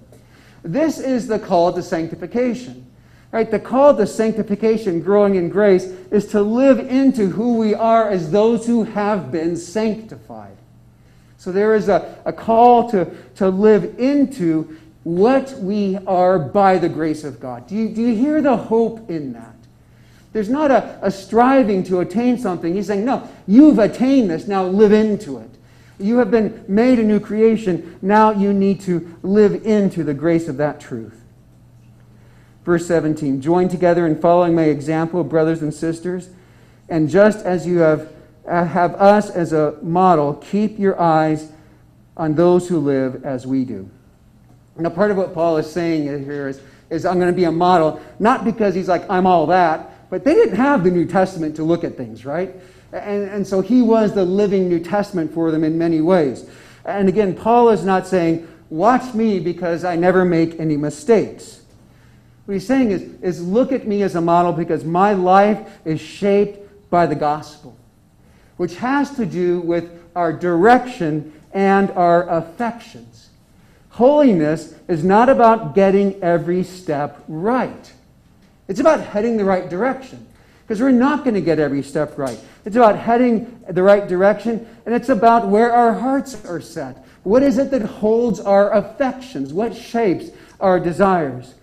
This 0.64 0.98
is 0.98 1.28
the 1.28 1.38
call 1.38 1.72
to 1.74 1.82
sanctification. 1.82 2.86
Right? 3.30 3.50
The 3.50 3.60
call 3.60 3.96
to 3.96 4.06
sanctification, 4.06 5.00
growing 5.00 5.34
in 5.34 5.48
grace, 5.48 5.84
is 6.10 6.26
to 6.28 6.40
live 6.40 6.78
into 6.78 7.28
who 7.28 7.58
we 7.58 7.74
are 7.74 8.08
as 8.08 8.30
those 8.30 8.66
who 8.66 8.84
have 8.84 9.30
been 9.30 9.56
sanctified. 9.56 10.56
So 11.36 11.52
there 11.52 11.74
is 11.74 11.88
a, 11.88 12.16
a 12.24 12.32
call 12.32 12.90
to, 12.90 13.10
to 13.34 13.48
live 13.48 13.98
into 13.98 14.78
what 15.02 15.52
we 15.58 15.98
are 16.06 16.38
by 16.38 16.78
the 16.78 16.88
grace 16.88 17.24
of 17.24 17.40
God. 17.40 17.66
Do 17.66 17.74
you, 17.74 17.88
do 17.90 18.00
you 18.00 18.14
hear 18.14 18.40
the 18.40 18.56
hope 18.56 19.10
in 19.10 19.34
that? 19.34 19.54
There's 20.32 20.48
not 20.48 20.70
a, 20.70 20.98
a 21.02 21.10
striving 21.10 21.82
to 21.84 22.00
attain 22.00 22.38
something. 22.38 22.72
He's 22.72 22.86
saying, 22.86 23.04
no, 23.04 23.28
you've 23.46 23.78
attained 23.78 24.30
this, 24.30 24.46
now 24.46 24.64
live 24.64 24.92
into 24.92 25.38
it. 25.38 25.50
You 25.98 26.18
have 26.18 26.30
been 26.30 26.64
made 26.66 26.98
a 26.98 27.04
new 27.04 27.20
creation. 27.20 27.98
Now 28.02 28.30
you 28.30 28.52
need 28.52 28.80
to 28.82 29.16
live 29.22 29.64
into 29.66 30.02
the 30.02 30.14
grace 30.14 30.48
of 30.48 30.56
that 30.56 30.80
truth. 30.80 31.20
Verse 32.64 32.86
17 32.86 33.40
Join 33.40 33.68
together 33.68 34.06
in 34.06 34.20
following 34.20 34.54
my 34.54 34.64
example, 34.64 35.22
brothers 35.22 35.62
and 35.62 35.72
sisters, 35.72 36.30
and 36.88 37.08
just 37.08 37.44
as 37.44 37.66
you 37.66 37.78
have 37.78 38.10
uh, 38.46 38.64
have 38.64 38.94
us 38.96 39.30
as 39.30 39.52
a 39.52 39.78
model, 39.82 40.34
keep 40.34 40.78
your 40.78 41.00
eyes 41.00 41.50
on 42.16 42.34
those 42.34 42.68
who 42.68 42.78
live 42.78 43.24
as 43.24 43.46
we 43.46 43.64
do. 43.64 43.88
Now, 44.76 44.90
part 44.90 45.10
of 45.10 45.16
what 45.16 45.34
Paul 45.34 45.56
is 45.56 45.70
saying 45.70 46.04
here 46.24 46.48
is, 46.48 46.60
is 46.90 47.06
I'm 47.06 47.18
going 47.18 47.32
to 47.32 47.36
be 47.36 47.44
a 47.44 47.52
model, 47.52 48.02
not 48.18 48.44
because 48.44 48.74
he's 48.74 48.88
like, 48.88 49.08
I'm 49.08 49.26
all 49.26 49.46
that, 49.46 50.10
but 50.10 50.24
they 50.24 50.34
didn't 50.34 50.56
have 50.56 50.84
the 50.84 50.90
New 50.90 51.06
Testament 51.06 51.56
to 51.56 51.64
look 51.64 51.84
at 51.84 51.96
things, 51.96 52.24
right? 52.24 52.54
And, 52.94 53.28
and 53.28 53.46
so 53.46 53.60
he 53.60 53.82
was 53.82 54.14
the 54.14 54.24
living 54.24 54.68
New 54.68 54.80
Testament 54.80 55.32
for 55.34 55.50
them 55.50 55.64
in 55.64 55.76
many 55.76 56.00
ways. 56.00 56.48
And 56.84 57.08
again, 57.08 57.34
Paul 57.34 57.70
is 57.70 57.84
not 57.84 58.06
saying, 58.06 58.48
watch 58.70 59.14
me 59.14 59.40
because 59.40 59.84
I 59.84 59.96
never 59.96 60.24
make 60.24 60.58
any 60.60 60.76
mistakes. 60.76 61.62
What 62.46 62.54
he's 62.54 62.66
saying 62.66 62.90
is, 62.90 63.02
is 63.20 63.42
look 63.42 63.72
at 63.72 63.86
me 63.86 64.02
as 64.02 64.14
a 64.14 64.20
model 64.20 64.52
because 64.52 64.84
my 64.84 65.12
life 65.12 65.78
is 65.84 66.00
shaped 66.00 66.90
by 66.90 67.06
the 67.06 67.14
gospel 67.14 67.76
which 68.56 68.76
has 68.76 69.14
to 69.16 69.26
do 69.26 69.60
with 69.60 69.90
our 70.14 70.32
direction 70.32 71.32
and 71.52 71.90
our 71.92 72.28
affections. 72.28 73.30
Holiness 73.90 74.74
is 74.88 75.04
not 75.04 75.28
about 75.28 75.74
getting 75.74 76.20
every 76.22 76.64
step 76.64 77.22
right. 77.28 77.92
It's 78.66 78.80
about 78.80 79.00
heading 79.00 79.36
the 79.36 79.44
right 79.44 79.68
direction. 79.68 80.26
Because 80.66 80.80
we're 80.80 80.92
not 80.92 81.24
going 81.24 81.34
to 81.34 81.42
get 81.42 81.58
every 81.58 81.82
step 81.82 82.16
right. 82.16 82.38
It's 82.64 82.76
about 82.76 82.98
heading 82.98 83.60
the 83.68 83.82
right 83.82 84.08
direction, 84.08 84.66
and 84.86 84.94
it's 84.94 85.10
about 85.10 85.48
where 85.48 85.72
our 85.72 85.92
hearts 85.92 86.42
are 86.46 86.60
set. 86.60 87.04
What 87.22 87.42
is 87.42 87.58
it 87.58 87.70
that 87.70 87.82
holds 87.82 88.40
our 88.40 88.72
affections? 88.72 89.52
What 89.52 89.76
shapes 89.76 90.30
our 90.60 90.80
desires? 90.80 91.54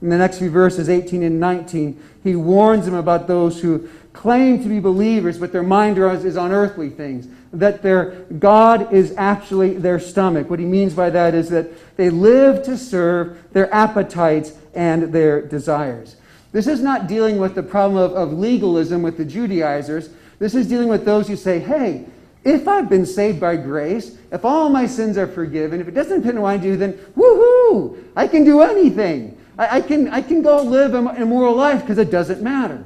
In 0.00 0.08
the 0.08 0.18
next 0.18 0.38
few 0.38 0.50
verses, 0.50 0.88
18 0.88 1.22
and 1.22 1.38
19, 1.38 2.02
he 2.24 2.34
warns 2.34 2.86
them 2.86 2.94
about 2.94 3.26
those 3.26 3.60
who 3.60 3.88
claim 4.12 4.62
to 4.62 4.68
be 4.68 4.80
believers, 4.80 5.38
but 5.38 5.52
their 5.52 5.62
mind 5.62 5.98
is 5.98 6.36
on 6.36 6.52
earthly 6.52 6.90
things. 6.90 7.28
That 7.52 7.82
their 7.82 8.12
God 8.38 8.92
is 8.92 9.14
actually 9.16 9.74
their 9.74 10.00
stomach. 10.00 10.48
What 10.48 10.58
he 10.58 10.64
means 10.64 10.94
by 10.94 11.10
that 11.10 11.34
is 11.34 11.50
that 11.50 11.96
they 11.96 12.08
live 12.08 12.62
to 12.64 12.76
serve 12.78 13.38
their 13.52 13.72
appetites 13.72 14.52
and 14.74 15.12
their 15.12 15.42
desires. 15.42 16.16
This 16.52 16.66
is 16.66 16.82
not 16.82 17.06
dealing 17.06 17.38
with 17.38 17.54
the 17.54 17.62
problem 17.62 18.02
of, 18.02 18.12
of 18.12 18.38
legalism 18.38 19.02
with 19.02 19.16
the 19.16 19.24
Judaizers. 19.24 20.10
This 20.38 20.54
is 20.54 20.68
dealing 20.68 20.88
with 20.88 21.04
those 21.04 21.26
who 21.26 21.36
say, 21.36 21.58
hey, 21.58 22.06
if 22.44 22.68
I've 22.68 22.88
been 22.88 23.06
saved 23.06 23.40
by 23.40 23.56
grace, 23.56 24.16
if 24.30 24.44
all 24.44 24.68
my 24.68 24.86
sins 24.86 25.16
are 25.16 25.26
forgiven, 25.26 25.80
if 25.80 25.88
it 25.88 25.94
doesn't 25.94 26.20
depend 26.20 26.38
on 26.38 26.42
what 26.42 26.50
I 26.50 26.56
do, 26.56 26.76
then 26.76 26.94
woohoo, 27.16 28.02
I 28.16 28.26
can 28.26 28.44
do 28.44 28.60
anything. 28.60 29.38
I, 29.58 29.78
I 29.78 29.80
can, 29.80 30.08
I 30.08 30.20
can 30.22 30.42
go 30.42 30.62
live 30.62 30.94
a 30.94 31.22
immoral 31.22 31.54
life 31.54 31.80
because 31.80 31.98
it 31.98 32.10
doesn't 32.10 32.42
matter. 32.42 32.84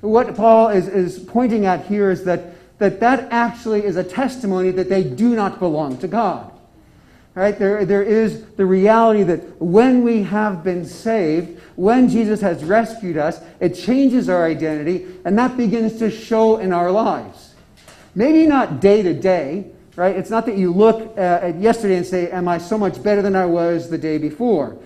What 0.00 0.34
Paul 0.36 0.68
is, 0.68 0.88
is 0.88 1.18
pointing 1.18 1.66
at 1.66 1.86
here 1.86 2.10
is 2.10 2.24
that, 2.24 2.78
that 2.78 3.00
that 3.00 3.28
actually 3.32 3.84
is 3.84 3.96
a 3.96 4.04
testimony 4.04 4.70
that 4.70 4.88
they 4.88 5.02
do 5.02 5.34
not 5.34 5.58
belong 5.58 5.98
to 5.98 6.08
God. 6.08 6.52
Right? 7.36 7.58
There, 7.58 7.84
there 7.84 8.02
is 8.02 8.46
the 8.56 8.64
reality 8.64 9.22
that 9.24 9.60
when 9.60 10.02
we 10.02 10.22
have 10.22 10.64
been 10.64 10.86
saved, 10.86 11.60
when 11.76 12.08
Jesus 12.08 12.40
has 12.40 12.64
rescued 12.64 13.18
us, 13.18 13.42
it 13.60 13.74
changes 13.74 14.30
our 14.30 14.46
identity, 14.46 15.06
and 15.22 15.38
that 15.38 15.54
begins 15.54 15.98
to 15.98 16.10
show 16.10 16.56
in 16.56 16.72
our 16.72 16.90
lives. 16.90 17.52
Maybe 18.14 18.46
not 18.46 18.80
day 18.80 19.02
to 19.02 19.12
day, 19.12 19.66
right? 19.96 20.16
It's 20.16 20.30
not 20.30 20.46
that 20.46 20.56
you 20.56 20.72
look 20.72 21.14
uh, 21.18 21.20
at 21.20 21.56
yesterday 21.56 21.96
and 21.96 22.06
say, 22.06 22.30
Am 22.30 22.48
I 22.48 22.56
so 22.56 22.78
much 22.78 23.02
better 23.02 23.20
than 23.20 23.36
I 23.36 23.44
was 23.44 23.90
the 23.90 23.98
day 23.98 24.16
before? 24.16 24.78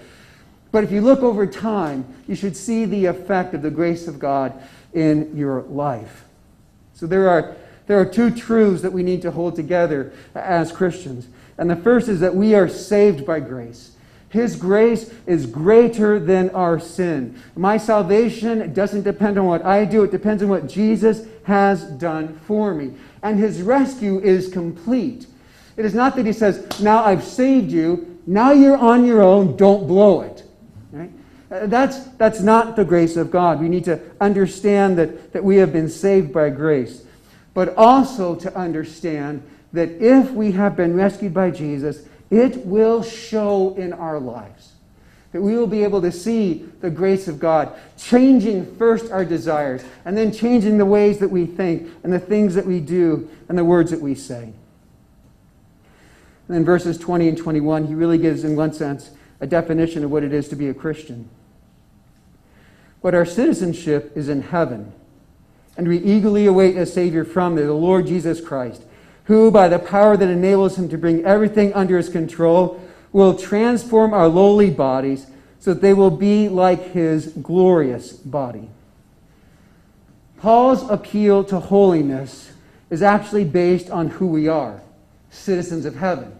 But 0.72 0.82
if 0.82 0.90
you 0.90 1.02
look 1.02 1.20
over 1.20 1.46
time, 1.46 2.04
you 2.26 2.34
should 2.34 2.56
see 2.56 2.84
the 2.84 3.06
effect 3.06 3.54
of 3.54 3.62
the 3.62 3.70
grace 3.70 4.08
of 4.08 4.18
God 4.18 4.60
in 4.92 5.36
your 5.36 5.62
life. 5.62 6.24
So 6.94 7.06
there 7.06 7.28
are, 7.28 7.54
there 7.86 8.00
are 8.00 8.04
two 8.04 8.32
truths 8.32 8.82
that 8.82 8.92
we 8.92 9.04
need 9.04 9.22
to 9.22 9.30
hold 9.30 9.54
together 9.54 10.12
as 10.34 10.72
Christians. 10.72 11.28
And 11.60 11.68
the 11.68 11.76
first 11.76 12.08
is 12.08 12.20
that 12.20 12.34
we 12.34 12.54
are 12.54 12.68
saved 12.68 13.26
by 13.26 13.38
grace. 13.38 13.92
His 14.30 14.56
grace 14.56 15.12
is 15.26 15.44
greater 15.44 16.18
than 16.18 16.48
our 16.50 16.80
sin. 16.80 17.40
My 17.54 17.76
salvation 17.76 18.72
doesn't 18.72 19.02
depend 19.02 19.38
on 19.38 19.44
what 19.44 19.64
I 19.64 19.84
do, 19.84 20.02
it 20.02 20.10
depends 20.10 20.42
on 20.42 20.48
what 20.48 20.66
Jesus 20.66 21.26
has 21.44 21.84
done 21.84 22.40
for 22.46 22.74
me. 22.74 22.94
And 23.22 23.38
his 23.38 23.60
rescue 23.60 24.20
is 24.20 24.48
complete. 24.48 25.26
It 25.76 25.84
is 25.84 25.92
not 25.94 26.16
that 26.16 26.24
he 26.24 26.32
says, 26.32 26.80
Now 26.80 27.04
I've 27.04 27.24
saved 27.24 27.70
you, 27.70 28.18
now 28.26 28.52
you're 28.52 28.78
on 28.78 29.04
your 29.04 29.20
own, 29.20 29.56
don't 29.56 29.86
blow 29.86 30.22
it. 30.22 30.44
Uh, 31.50 31.66
that's, 31.66 32.04
that's 32.12 32.40
not 32.40 32.76
the 32.76 32.84
grace 32.84 33.16
of 33.16 33.30
God. 33.30 33.60
We 33.60 33.68
need 33.68 33.84
to 33.84 34.00
understand 34.20 34.96
that, 34.98 35.32
that 35.32 35.42
we 35.42 35.56
have 35.56 35.72
been 35.72 35.90
saved 35.90 36.32
by 36.32 36.48
grace, 36.48 37.02
but 37.52 37.76
also 37.76 38.34
to 38.36 38.56
understand 38.56 39.42
that 39.72 39.90
if 40.02 40.30
we 40.32 40.52
have 40.52 40.76
been 40.76 40.94
rescued 40.94 41.32
by 41.32 41.50
Jesus, 41.50 42.04
it 42.30 42.64
will 42.66 43.02
show 43.02 43.74
in 43.76 43.92
our 43.92 44.18
lives. 44.18 44.72
That 45.32 45.42
we 45.42 45.56
will 45.56 45.68
be 45.68 45.84
able 45.84 46.02
to 46.02 46.10
see 46.10 46.68
the 46.80 46.90
grace 46.90 47.28
of 47.28 47.38
God, 47.38 47.72
changing 47.96 48.76
first 48.76 49.12
our 49.12 49.24
desires, 49.24 49.84
and 50.04 50.16
then 50.16 50.32
changing 50.32 50.78
the 50.78 50.84
ways 50.84 51.18
that 51.18 51.30
we 51.30 51.46
think, 51.46 51.88
and 52.02 52.12
the 52.12 52.18
things 52.18 52.54
that 52.56 52.66
we 52.66 52.80
do, 52.80 53.30
and 53.48 53.56
the 53.56 53.64
words 53.64 53.92
that 53.92 54.00
we 54.00 54.14
say. 54.14 54.42
And 56.48 56.56
then 56.56 56.64
verses 56.64 56.98
20 56.98 57.28
and 57.28 57.38
21, 57.38 57.86
he 57.86 57.94
really 57.94 58.18
gives, 58.18 58.42
in 58.42 58.56
one 58.56 58.72
sense, 58.72 59.10
a 59.40 59.46
definition 59.46 60.02
of 60.02 60.10
what 60.10 60.24
it 60.24 60.32
is 60.32 60.48
to 60.48 60.56
be 60.56 60.68
a 60.68 60.74
Christian. 60.74 61.28
But 63.02 63.14
our 63.14 63.24
citizenship 63.24 64.12
is 64.16 64.28
in 64.28 64.42
heaven, 64.42 64.92
and 65.76 65.86
we 65.86 65.98
eagerly 65.98 66.46
await 66.46 66.76
a 66.76 66.84
Savior 66.84 67.24
from 67.24 67.54
there, 67.54 67.66
the 67.66 67.72
Lord 67.72 68.08
Jesus 68.08 68.40
Christ 68.40 68.82
who, 69.24 69.50
by 69.50 69.68
the 69.68 69.78
power 69.78 70.16
that 70.16 70.28
enables 70.28 70.76
him 70.76 70.88
to 70.88 70.98
bring 70.98 71.24
everything 71.24 71.72
under 71.74 71.96
his 71.96 72.08
control, 72.08 72.80
will 73.12 73.36
transform 73.36 74.12
our 74.12 74.28
lowly 74.28 74.70
bodies 74.70 75.26
so 75.58 75.74
that 75.74 75.82
they 75.82 75.92
will 75.92 76.10
be 76.10 76.48
like 76.48 76.92
his 76.92 77.28
glorious 77.28 78.12
body. 78.12 78.68
Paul's 80.38 80.88
appeal 80.88 81.44
to 81.44 81.60
holiness 81.60 82.52
is 82.88 83.02
actually 83.02 83.44
based 83.44 83.90
on 83.90 84.08
who 84.08 84.26
we 84.26 84.48
are 84.48 84.80
citizens 85.30 85.84
of 85.84 85.96
heaven 85.96 86.36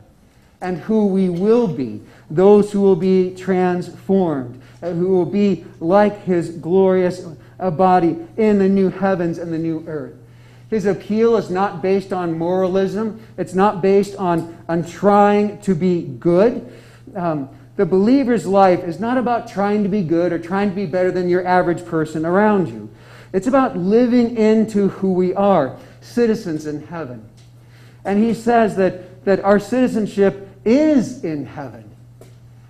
and 0.61 0.79
who 0.79 1.07
we 1.07 1.29
will 1.29 1.67
be, 1.67 2.01
those 2.31 2.73
who 2.73 2.81
will 2.81 2.97
be 2.97 3.35
transformed, 3.35 4.61
who 4.81 5.09
will 5.09 5.27
be 5.27 5.65
like 5.81 6.25
his 6.25 6.51
glorious 6.51 7.27
uh, 7.59 7.71
body 7.71 8.17
in 8.37 8.59
the 8.59 8.69
new 8.69 8.91
heavens 8.91 9.39
and 9.39 9.53
the 9.53 9.59
new 9.59 9.85
earth. 9.87 10.15
His 10.71 10.87
appeal 10.87 11.37
is 11.37 11.51
not 11.51 11.83
based 11.83 12.13
on 12.13 12.39
moralism, 12.39 13.27
it's 13.37 13.55
not 13.55 13.83
based 13.83 14.15
on, 14.17 14.57
on 14.69 14.85
trying 14.85 15.61
to 15.63 15.75
be 15.75 16.03
good. 16.03 16.73
Um, 17.15 17.49
the 17.77 17.85
believer's 17.85 18.47
life 18.47 18.85
is 18.85 19.01
not 19.01 19.19
about 19.19 19.49
trying 19.49 19.83
to 19.83 19.89
be 19.89 20.03
good 20.03 20.33
or 20.33 20.39
trying 20.39 20.71
to 20.71 20.77
be 20.77 20.87
better 20.87 21.11
than 21.11 21.29
your 21.29 21.45
average 21.45 21.85
person 21.85 22.25
around 22.25 22.69
you. 22.69 22.89
It's 23.33 23.47
about 23.47 23.77
living 23.77 24.37
into 24.37 24.89
who 24.89 25.13
we 25.13 25.35
are, 25.35 25.77
citizens 26.01 26.67
in 26.67 26.87
heaven. 26.87 27.29
And 28.05 28.23
he 28.23 28.33
says 28.33 28.77
that, 28.77 29.25
that 29.25 29.43
our 29.45 29.59
citizenship 29.59 30.49
is 30.65 31.25
in 31.25 31.47
heaven. 31.47 31.91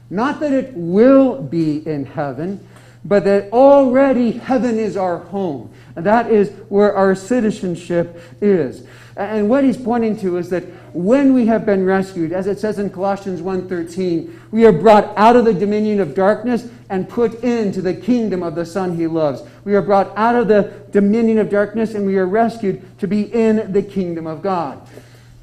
Not 0.08 0.40
that 0.40 0.52
it 0.52 0.72
will 0.74 1.42
be 1.42 1.86
in 1.86 2.04
heaven, 2.04 2.66
but 3.04 3.24
that 3.24 3.52
already 3.52 4.32
heaven 4.32 4.78
is 4.78 4.96
our 4.96 5.18
home. 5.18 5.72
And 5.96 6.04
that 6.06 6.30
is 6.30 6.50
where 6.68 6.94
our 6.94 7.14
citizenship 7.14 8.22
is. 8.40 8.86
And 9.16 9.48
what 9.48 9.64
he's 9.64 9.76
pointing 9.76 10.18
to 10.20 10.38
is 10.38 10.48
that 10.50 10.64
when 10.94 11.34
we 11.34 11.46
have 11.46 11.66
been 11.66 11.84
rescued, 11.84 12.32
as 12.32 12.46
it 12.46 12.58
says 12.58 12.78
in 12.78 12.90
Colossians 12.90 13.40
1:13, 13.40 14.30
we 14.50 14.64
are 14.64 14.72
brought 14.72 15.12
out 15.16 15.36
of 15.36 15.44
the 15.44 15.54
dominion 15.54 16.00
of 16.00 16.14
darkness 16.14 16.68
and 16.88 17.08
put 17.08 17.42
into 17.42 17.82
the 17.82 17.94
kingdom 17.94 18.42
of 18.42 18.54
the 18.54 18.64
Son 18.64 18.96
he 18.96 19.06
loves. 19.06 19.42
We 19.64 19.74
are 19.74 19.82
brought 19.82 20.12
out 20.16 20.36
of 20.36 20.48
the 20.48 20.70
dominion 20.90 21.38
of 21.38 21.50
darkness 21.50 21.94
and 21.94 22.06
we 22.06 22.18
are 22.18 22.26
rescued 22.26 22.82
to 22.98 23.06
be 23.06 23.22
in 23.22 23.72
the 23.72 23.82
kingdom 23.82 24.26
of 24.26 24.42
God. 24.42 24.80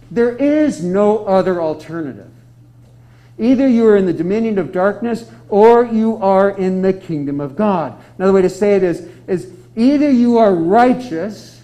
There 0.09 0.35
is 0.35 0.83
no 0.83 1.25
other 1.25 1.61
alternative. 1.61 2.31
Either 3.39 3.67
you 3.67 3.85
are 3.85 3.95
in 3.95 4.05
the 4.05 4.13
dominion 4.13 4.57
of 4.57 4.71
darkness 4.71 5.29
or 5.49 5.85
you 5.85 6.17
are 6.17 6.49
in 6.49 6.81
the 6.81 6.93
kingdom 6.93 7.39
of 7.39 7.55
God. 7.55 7.95
Another 8.17 8.33
way 8.33 8.41
to 8.41 8.49
say 8.49 8.75
it 8.75 8.83
is, 8.83 9.07
is 9.27 9.51
either 9.75 10.09
you 10.09 10.37
are 10.37 10.53
righteous 10.53 11.61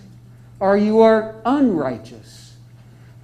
or 0.59 0.77
you 0.77 1.01
are 1.01 1.35
unrighteous. 1.45 2.53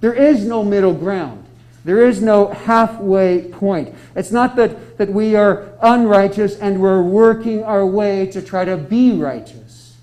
There 0.00 0.14
is 0.14 0.44
no 0.44 0.64
middle 0.64 0.94
ground. 0.94 1.44
There 1.84 2.06
is 2.06 2.20
no 2.20 2.48
halfway 2.48 3.42
point. 3.42 3.94
It's 4.14 4.30
not 4.30 4.56
that, 4.56 4.98
that 4.98 5.10
we 5.10 5.34
are 5.34 5.72
unrighteous 5.80 6.58
and 6.58 6.80
we're 6.80 7.02
working 7.02 7.62
our 7.64 7.86
way 7.86 8.26
to 8.26 8.42
try 8.42 8.64
to 8.64 8.76
be 8.76 9.12
righteous. 9.12 9.96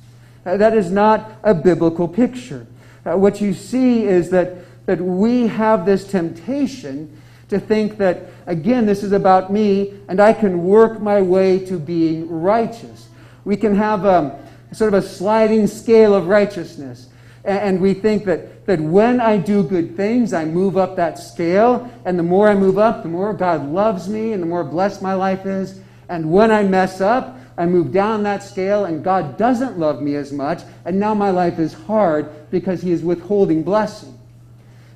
Uh, 0.46 0.58
that 0.58 0.76
is 0.76 0.90
not 0.90 1.32
a 1.44 1.54
biblical 1.54 2.08
picture. 2.08 2.66
Uh, 3.06 3.18
what 3.18 3.42
you 3.42 3.54
see 3.54 4.06
is 4.06 4.30
that, 4.32 4.56
that 4.86 5.00
we 5.00 5.48
have 5.48 5.86
this 5.86 6.08
temptation 6.08 7.22
to 7.50 7.60
think 7.60 7.98
that, 7.98 8.24
again, 8.46 8.86
this 8.86 9.04
is 9.04 9.12
about 9.12 9.52
me 9.52 10.00
and 10.08 10.20
I 10.20 10.34
can 10.34 10.66
work 10.66 11.02
my 11.02 11.22
way 11.22 11.66
to 11.66 11.80
being 11.80 12.30
righteous. 12.30 13.08
We 13.46 13.56
can 13.56 13.76
have 13.76 14.06
a, 14.06 14.38
sort 14.74 14.94
of 14.94 15.04
a 15.04 15.08
sliding 15.08 15.68
scale 15.68 16.14
of 16.14 16.28
righteousness. 16.28 17.08
And 17.46 17.80
we 17.80 17.94
think 17.94 18.26
that, 18.26 18.66
that 18.66 18.82
when 18.82 19.22
I 19.22 19.38
do 19.38 19.64
good 19.64 19.96
things, 19.96 20.34
I 20.34 20.44
move 20.44 20.76
up 20.76 20.98
that 20.98 21.18
scale. 21.18 21.90
And 22.04 22.20
the 22.20 22.24
more 22.24 22.50
I 22.50 22.56
move 22.56 22.78
up, 22.78 23.04
the 23.04 23.10
more 23.10 23.34
God 23.34 23.70
loves 23.70 24.10
me 24.10 24.34
and 24.34 24.44
the 24.44 24.48
more 24.48 24.66
blessed 24.66 25.02
my 25.02 25.14
life 25.14 25.46
is. 25.46 25.80
And 26.10 26.30
when 26.30 26.52
I 26.52 26.64
mess 26.64 27.00
up, 27.00 27.40
I 27.58 27.66
move 27.66 27.94
down 27.94 28.24
that 28.24 28.44
scale 28.44 28.86
and 28.86 29.04
God 29.04 29.38
doesn't 29.38 29.80
love 29.80 30.02
me 30.02 30.16
as 30.16 30.34
much. 30.34 30.64
And 30.84 31.00
now 31.00 31.14
my 31.14 31.32
life 31.32 31.58
is 31.58 31.74
hard 31.74 32.52
because 32.52 32.82
He 32.82 32.92
is 32.92 33.02
withholding 33.02 33.64
blessing. 33.64 34.17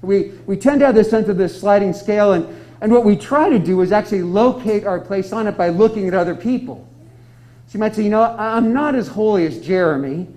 We, 0.02 0.32
we 0.46 0.58
tend 0.58 0.80
to 0.80 0.88
have 0.88 0.96
this 0.96 1.10
sense 1.10 1.30
of 1.30 1.38
this 1.38 1.60
sliding 1.60 1.94
scale, 1.94 2.34
and, 2.34 2.48
and 2.82 2.92
what 2.92 3.06
we 3.06 3.16
try 3.16 3.50
to 3.50 3.60
do 3.60 3.82
is 3.82 3.92
actually 3.92 4.24
locate 4.24 4.86
our 4.86 5.00
place 5.00 5.32
on 5.32 5.48
it 5.48 5.58
by 5.58 5.70
looking 5.70 6.08
at 6.08 6.14
other 6.14 6.36
people. 6.36 6.88
So 7.68 7.78
you 7.78 7.80
might 7.80 7.96
say, 7.96 8.04
you 8.04 8.10
know, 8.10 8.24
I'm 8.24 8.74
not 8.74 8.96
as 8.96 9.08
holy 9.08 9.46
as 9.46 9.62
Jeremy, 9.62 10.28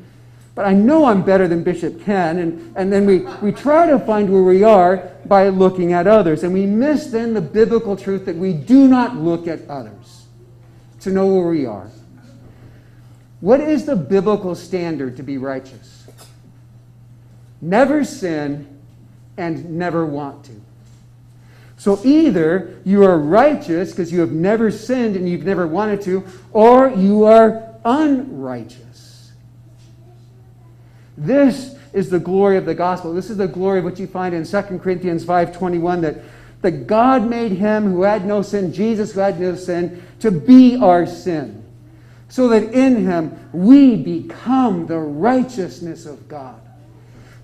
but 0.55 0.67
I 0.67 0.73
know 0.73 1.07
I'm 1.07 1.23
better 1.23 1.49
than 1.49 1.65
Bishop 1.65 2.01
Ken. 2.05 2.39
And, 2.39 2.77
and 2.77 2.93
then 2.93 3.07
we, 3.07 3.21
we 3.43 3.51
try 3.51 3.87
to 3.87 3.99
find 3.99 4.33
where 4.33 4.45
we 4.45 4.63
are 4.63 5.11
by 5.27 5.49
looking 5.49 5.93
at 5.93 6.07
others. 6.07 6.45
And 6.45 6.55
we 6.55 6.65
miss 6.65 7.07
then 7.07 7.35
the 7.35 7.41
biblical 7.41 7.97
truth 7.97 8.25
that 8.27 8.37
we 8.37 8.53
do 8.53 8.87
not 8.87 9.17
look 9.17 9.49
at 9.49 9.69
others 9.69 10.27
to 11.01 11.11
know 11.11 11.27
where 11.27 11.49
we 11.49 11.67
are. 11.67 11.91
What 13.41 13.61
is 13.61 13.85
the 13.85 13.97
biblical 13.97 14.55
standard 14.55 15.17
to 15.17 15.23
be 15.23 15.39
righteous? 15.39 16.07
Never 17.61 18.05
sin 18.05 18.74
and 19.37 19.79
never 19.79 20.07
want 20.07 20.45
to. 20.45 20.61
So 21.77 22.01
either 22.05 22.81
you 22.85 23.05
are 23.05 23.19
righteous 23.19 23.91
because 23.91 24.13
you 24.13 24.21
have 24.21 24.33
never 24.33 24.71
sinned 24.71 25.17
and 25.17 25.29
you've 25.29 25.45
never 25.45 25.67
wanted 25.67 26.01
to, 26.03 26.25
or 26.53 26.89
you 26.89 27.25
are 27.25 27.63
unrighteous. 27.85 29.33
This 31.17 31.77
is 31.93 32.11
the 32.11 32.19
glory 32.19 32.57
of 32.57 32.65
the 32.65 32.75
gospel. 32.75 33.13
This 33.13 33.31
is 33.31 33.37
the 33.37 33.47
glory 33.49 33.81
of 33.81 33.85
what 33.85 33.99
you 33.99 34.07
find 34.07 34.35
in 34.35 34.45
2 34.45 34.81
Corinthians 34.81 35.25
5:21 35.25 36.01
that, 36.03 36.17
that 36.63 36.87
God 36.87 37.29
made 37.29 37.53
him 37.53 37.93
who 37.93 38.03
had 38.03 38.27
no 38.27 38.43
sin, 38.43 38.73
Jesus 38.73 39.13
who 39.13 39.21
had 39.21 39.39
no 39.39 39.55
sin, 39.55 40.03
to 40.21 40.31
be 40.31 40.77
our 40.77 41.07
sin. 41.07 41.63
So 42.29 42.49
that 42.49 42.73
in 42.73 43.05
him 43.05 43.37
we 43.53 43.95
become 43.95 44.87
the 44.87 44.99
righteousness 44.99 46.07
of 46.07 46.27
God 46.29 46.64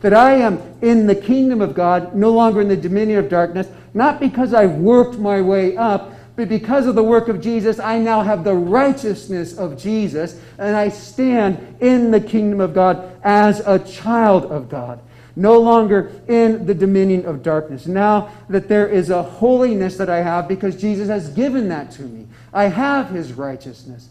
that 0.00 0.14
I 0.14 0.34
am 0.34 0.60
in 0.80 1.06
the 1.06 1.14
kingdom 1.14 1.60
of 1.60 1.74
God, 1.74 2.14
no 2.14 2.30
longer 2.30 2.60
in 2.60 2.68
the 2.68 2.76
dominion 2.76 3.18
of 3.18 3.28
darkness, 3.28 3.68
not 3.92 4.20
because 4.20 4.54
I've 4.54 4.76
worked 4.76 5.18
my 5.18 5.40
way 5.40 5.76
up, 5.76 6.12
but 6.36 6.48
because 6.48 6.86
of 6.86 6.94
the 6.94 7.02
work 7.02 7.28
of 7.28 7.40
Jesus, 7.40 7.78
I 7.78 7.98
now 7.98 8.22
have 8.22 8.44
the 8.44 8.54
righteousness 8.54 9.56
of 9.58 9.78
Jesus, 9.78 10.40
and 10.58 10.74
I 10.74 10.88
stand 10.88 11.76
in 11.80 12.10
the 12.10 12.20
kingdom 12.20 12.60
of 12.60 12.72
God 12.72 13.20
as 13.22 13.60
a 13.60 13.78
child 13.78 14.46
of 14.46 14.68
God. 14.68 15.00
no 15.36 15.58
longer 15.58 16.12
in 16.28 16.66
the 16.66 16.74
dominion 16.74 17.24
of 17.24 17.42
darkness. 17.42 17.86
Now 17.86 18.30
that 18.48 18.68
there 18.68 18.88
is 18.88 19.10
a 19.10 19.22
holiness 19.22 19.96
that 19.96 20.10
I 20.10 20.22
have 20.22 20.48
because 20.48 20.80
Jesus 20.80 21.08
has 21.08 21.28
given 21.30 21.68
that 21.68 21.90
to 21.92 22.02
me, 22.02 22.26
I 22.52 22.64
have 22.64 23.10
his 23.10 23.32
righteousness. 23.32 24.08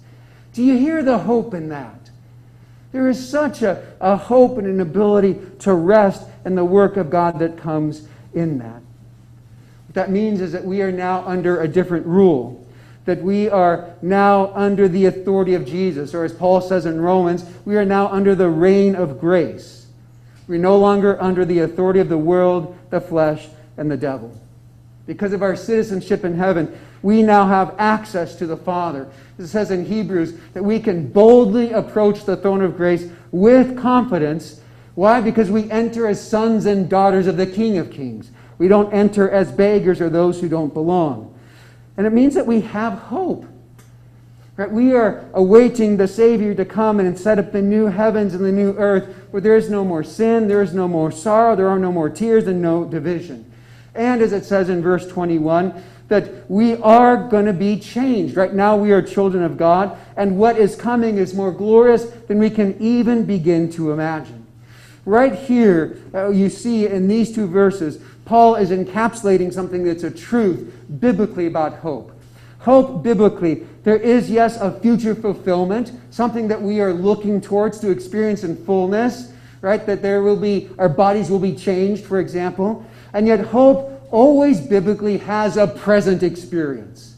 Do 0.53 0.63
you 0.63 0.77
hear 0.77 1.03
the 1.03 1.19
hope 1.19 1.53
in 1.53 1.69
that? 1.69 1.98
There 2.91 3.07
is 3.07 3.29
such 3.29 3.61
a, 3.61 3.85
a 3.99 4.15
hope 4.15 4.57
and 4.57 4.67
an 4.67 4.81
ability 4.81 5.39
to 5.59 5.73
rest 5.73 6.23
in 6.45 6.55
the 6.55 6.65
work 6.65 6.97
of 6.97 7.09
God 7.09 7.39
that 7.39 7.57
comes 7.57 8.07
in 8.33 8.57
that. 8.59 8.81
What 9.87 9.95
that 9.95 10.11
means 10.11 10.41
is 10.41 10.51
that 10.51 10.65
we 10.65 10.81
are 10.81 10.91
now 10.91 11.23
under 11.25 11.61
a 11.61 11.67
different 11.67 12.05
rule, 12.05 12.65
that 13.05 13.21
we 13.21 13.49
are 13.49 13.93
now 14.01 14.53
under 14.53 14.87
the 14.87 15.05
authority 15.05 15.53
of 15.53 15.65
Jesus, 15.65 16.13
or 16.13 16.23
as 16.23 16.33
Paul 16.33 16.61
says 16.61 16.85
in 16.85 17.01
Romans, 17.01 17.45
we 17.65 17.75
are 17.75 17.85
now 17.85 18.07
under 18.07 18.35
the 18.35 18.49
reign 18.49 18.95
of 18.95 19.19
grace. 19.19 19.87
We're 20.47 20.59
no 20.59 20.77
longer 20.77 21.21
under 21.21 21.45
the 21.45 21.59
authority 21.59 21.99
of 21.99 22.09
the 22.09 22.17
world, 22.17 22.75
the 22.89 23.01
flesh, 23.01 23.47
and 23.77 23.89
the 23.89 23.97
devil. 23.97 24.39
Because 25.05 25.33
of 25.33 25.43
our 25.43 25.55
citizenship 25.55 26.23
in 26.23 26.35
heaven, 26.35 26.77
we 27.01 27.23
now 27.23 27.47
have 27.47 27.75
access 27.77 28.35
to 28.35 28.47
the 28.47 28.57
Father. 28.57 29.09
It 29.37 29.47
says 29.47 29.71
in 29.71 29.85
Hebrews 29.85 30.33
that 30.53 30.63
we 30.63 30.79
can 30.79 31.07
boldly 31.07 31.71
approach 31.71 32.25
the 32.25 32.37
throne 32.37 32.61
of 32.61 32.75
grace 32.75 33.09
with 33.31 33.77
confidence. 33.77 34.61
Why? 34.95 35.21
Because 35.21 35.49
we 35.49 35.69
enter 35.71 36.07
as 36.07 36.25
sons 36.25 36.65
and 36.65 36.89
daughters 36.89 37.27
of 37.27 37.37
the 37.37 37.47
King 37.47 37.77
of 37.77 37.91
Kings. 37.91 38.31
We 38.57 38.67
don't 38.67 38.93
enter 38.93 39.29
as 39.29 39.51
beggars 39.51 40.01
or 40.01 40.09
those 40.09 40.41
who 40.41 40.49
don't 40.49 40.73
belong. 40.73 41.33
And 41.95 42.05
it 42.05 42.11
means 42.11 42.35
that 42.35 42.45
we 42.45 42.61
have 42.61 42.93
hope. 42.93 43.45
Right? 44.57 44.69
We 44.69 44.93
are 44.93 45.25
awaiting 45.33 45.95
the 45.95 46.07
Savior 46.07 46.53
to 46.53 46.65
come 46.65 46.99
and 46.99 47.17
set 47.17 47.39
up 47.39 47.53
the 47.53 47.61
new 47.61 47.85
heavens 47.85 48.33
and 48.33 48.43
the 48.43 48.51
new 48.51 48.73
earth 48.73 49.15
where 49.31 49.41
there 49.41 49.55
is 49.55 49.69
no 49.69 49.85
more 49.85 50.03
sin, 50.03 50.49
there 50.49 50.61
is 50.61 50.73
no 50.73 50.85
more 50.85 51.13
sorrow, 51.13 51.55
there 51.55 51.69
are 51.69 51.79
no 51.79 51.93
more 51.93 52.09
tears, 52.09 52.45
and 52.45 52.61
no 52.61 52.83
division. 52.83 53.49
And 53.95 54.21
as 54.21 54.33
it 54.33 54.43
says 54.43 54.69
in 54.69 54.81
verse 54.81 55.07
21, 55.07 55.81
that 56.09 56.49
we 56.49 56.75
are 56.77 57.15
going 57.15 57.45
to 57.45 57.53
be 57.53 57.79
changed. 57.79 58.35
Right 58.35 58.53
now, 58.53 58.75
we 58.75 58.91
are 58.91 59.01
children 59.01 59.43
of 59.43 59.57
God, 59.57 59.97
and 60.17 60.37
what 60.37 60.57
is 60.57 60.75
coming 60.75 61.17
is 61.17 61.33
more 61.33 61.51
glorious 61.51 62.05
than 62.27 62.39
we 62.39 62.49
can 62.49 62.75
even 62.81 63.25
begin 63.25 63.71
to 63.73 63.91
imagine. 63.91 64.45
Right 65.05 65.33
here, 65.33 65.97
uh, 66.13 66.29
you 66.29 66.49
see 66.49 66.87
in 66.87 67.07
these 67.07 67.33
two 67.33 67.47
verses, 67.47 67.99
Paul 68.25 68.55
is 68.55 68.69
encapsulating 68.69 69.53
something 69.53 69.83
that's 69.83 70.03
a 70.03 70.11
truth 70.11 70.75
biblically 70.99 71.47
about 71.47 71.77
hope. 71.77 72.11
Hope 72.59 73.01
biblically, 73.01 73.65
there 73.83 73.97
is, 73.97 74.29
yes, 74.29 74.59
a 74.59 74.77
future 74.81 75.15
fulfillment, 75.15 75.91
something 76.11 76.47
that 76.49 76.61
we 76.61 76.81
are 76.81 76.93
looking 76.93 77.39
towards 77.39 77.79
to 77.79 77.89
experience 77.89 78.43
in 78.43 78.55
fullness, 78.65 79.31
right? 79.61 79.85
That 79.85 80.01
there 80.01 80.21
will 80.21 80.35
be, 80.35 80.69
our 80.77 80.89
bodies 80.89 81.29
will 81.29 81.39
be 81.39 81.55
changed, 81.55 82.05
for 82.05 82.19
example. 82.19 82.85
And 83.13 83.25
yet, 83.25 83.39
hope 83.39 83.98
always 84.11 84.59
biblically 84.59 85.17
has 85.17 85.57
a 85.57 85.67
present 85.67 86.23
experience. 86.23 87.15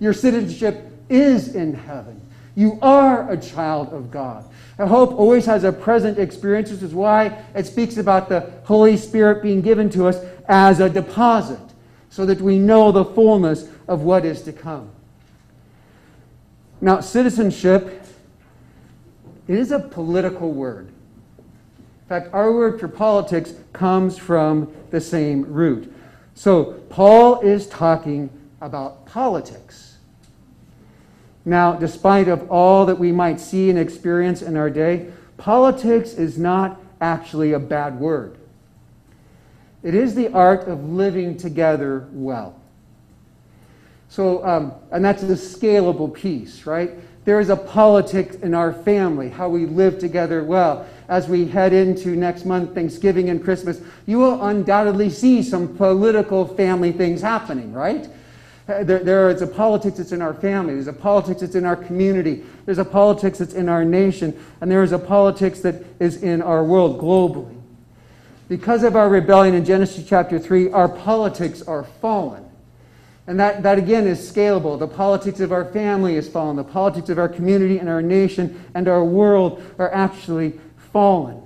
Your 0.00 0.12
citizenship 0.12 0.84
is 1.08 1.54
in 1.54 1.74
heaven. 1.74 2.20
You 2.54 2.78
are 2.82 3.30
a 3.30 3.36
child 3.36 3.92
of 3.92 4.10
God. 4.10 4.44
And 4.78 4.88
hope 4.88 5.12
always 5.12 5.46
has 5.46 5.64
a 5.64 5.72
present 5.72 6.18
experience, 6.18 6.70
which 6.70 6.82
is 6.82 6.94
why 6.94 7.44
it 7.54 7.66
speaks 7.66 7.96
about 7.96 8.28
the 8.28 8.50
Holy 8.64 8.96
Spirit 8.96 9.42
being 9.42 9.60
given 9.60 9.90
to 9.90 10.06
us 10.06 10.18
as 10.48 10.80
a 10.80 10.88
deposit, 10.88 11.60
so 12.10 12.26
that 12.26 12.40
we 12.40 12.58
know 12.58 12.92
the 12.92 13.04
fullness 13.04 13.68
of 13.86 14.02
what 14.02 14.24
is 14.24 14.42
to 14.42 14.52
come. 14.52 14.90
Now, 16.80 17.00
citizenship, 17.00 18.04
it 19.48 19.58
is 19.58 19.72
a 19.72 19.80
political 19.80 20.52
word. 20.52 20.88
In 21.38 22.08
fact, 22.08 22.32
our 22.32 22.52
word 22.52 22.78
for 22.78 22.88
politics 22.88 23.52
comes 23.72 24.16
from 24.16 24.72
the 24.90 25.00
same 25.00 25.44
root. 25.44 25.92
So, 26.38 26.74
Paul 26.88 27.40
is 27.40 27.66
talking 27.66 28.30
about 28.60 29.04
politics. 29.06 29.96
Now, 31.44 31.72
despite 31.72 32.28
of 32.28 32.48
all 32.48 32.86
that 32.86 32.96
we 32.96 33.10
might 33.10 33.40
see 33.40 33.70
and 33.70 33.76
experience 33.76 34.40
in 34.40 34.56
our 34.56 34.70
day, 34.70 35.10
politics 35.36 36.12
is 36.12 36.38
not 36.38 36.80
actually 37.00 37.54
a 37.54 37.58
bad 37.58 37.98
word. 37.98 38.38
It 39.82 39.96
is 39.96 40.14
the 40.14 40.28
art 40.28 40.68
of 40.68 40.88
living 40.88 41.36
together 41.36 42.06
well. 42.12 42.54
So, 44.08 44.46
um, 44.46 44.74
and 44.92 45.04
that's 45.04 45.24
a 45.24 45.34
scalable 45.34 46.14
piece, 46.14 46.66
right? 46.66 46.92
There 47.28 47.40
is 47.40 47.50
a 47.50 47.56
politics 47.56 48.36
in 48.36 48.54
our 48.54 48.72
family, 48.72 49.28
how 49.28 49.50
we 49.50 49.66
live 49.66 49.98
together 49.98 50.42
well. 50.42 50.86
As 51.10 51.28
we 51.28 51.44
head 51.44 51.74
into 51.74 52.16
next 52.16 52.46
month, 52.46 52.74
Thanksgiving 52.74 53.28
and 53.28 53.44
Christmas, 53.44 53.82
you 54.06 54.16
will 54.16 54.42
undoubtedly 54.46 55.10
see 55.10 55.42
some 55.42 55.76
political 55.76 56.46
family 56.46 56.90
things 56.90 57.20
happening, 57.20 57.74
right? 57.74 58.08
Uh, 58.66 58.82
there, 58.82 59.00
there 59.00 59.28
is 59.28 59.42
a 59.42 59.46
politics 59.46 59.98
that's 59.98 60.12
in 60.12 60.22
our 60.22 60.32
family. 60.32 60.72
There's 60.72 60.86
a 60.86 60.92
politics 60.94 61.42
that's 61.42 61.54
in 61.54 61.66
our 61.66 61.76
community. 61.76 62.46
There's 62.64 62.78
a 62.78 62.84
politics 62.86 63.36
that's 63.36 63.52
in 63.52 63.68
our 63.68 63.84
nation. 63.84 64.34
And 64.62 64.70
there 64.70 64.82
is 64.82 64.92
a 64.92 64.98
politics 64.98 65.60
that 65.60 65.84
is 66.00 66.22
in 66.22 66.40
our 66.40 66.64
world 66.64 66.98
globally. 66.98 67.60
Because 68.48 68.82
of 68.84 68.96
our 68.96 69.10
rebellion 69.10 69.54
in 69.54 69.66
Genesis 69.66 70.08
chapter 70.08 70.38
3, 70.38 70.70
our 70.70 70.88
politics 70.88 71.60
are 71.60 71.84
fallen. 71.84 72.47
And 73.28 73.38
that, 73.38 73.62
that 73.62 73.76
again 73.76 74.06
is 74.06 74.18
scalable. 74.32 74.78
The 74.78 74.88
politics 74.88 75.40
of 75.40 75.52
our 75.52 75.66
family 75.66 76.16
is 76.16 76.26
fallen. 76.26 76.56
The 76.56 76.64
politics 76.64 77.10
of 77.10 77.18
our 77.18 77.28
community 77.28 77.78
and 77.78 77.86
our 77.86 78.00
nation 78.00 78.64
and 78.74 78.88
our 78.88 79.04
world 79.04 79.62
are 79.78 79.92
actually 79.92 80.58
fallen. 80.92 81.42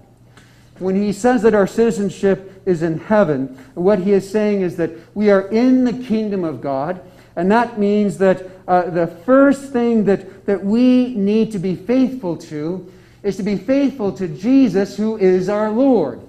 When 0.79 0.95
he 0.95 1.12
says 1.12 1.42
that 1.42 1.55
our 1.55 1.66
citizenship 1.66 2.62
is 2.66 2.85
in 2.85 3.01
heaven, 3.01 3.59
what 3.75 3.99
he 3.99 4.12
is 4.12 4.31
saying 4.31 4.61
is 4.61 4.77
that 4.77 4.92
we 5.16 5.29
are 5.33 5.49
in 5.49 5.85
the 5.85 5.92
kingdom 5.92 6.45
of 6.45 6.61
God. 6.61 7.01
And 7.35 7.51
that 7.51 7.81
means 7.81 8.16
that 8.18 8.47
uh, 8.68 8.88
the 8.88 9.09
first 9.09 9.73
thing 9.73 10.05
that, 10.05 10.47
that 10.47 10.64
we 10.64 11.16
need 11.16 11.51
to 11.51 11.59
be 11.59 11.75
faithful 11.75 12.37
to 12.37 12.92
is 13.25 13.37
to 13.38 13.42
be 13.42 13.57
faithful 13.57 14.12
to 14.12 14.29
Jesus, 14.29 14.97
who 14.97 15.16
is 15.16 15.49
our 15.49 15.71
Lord 15.71 16.21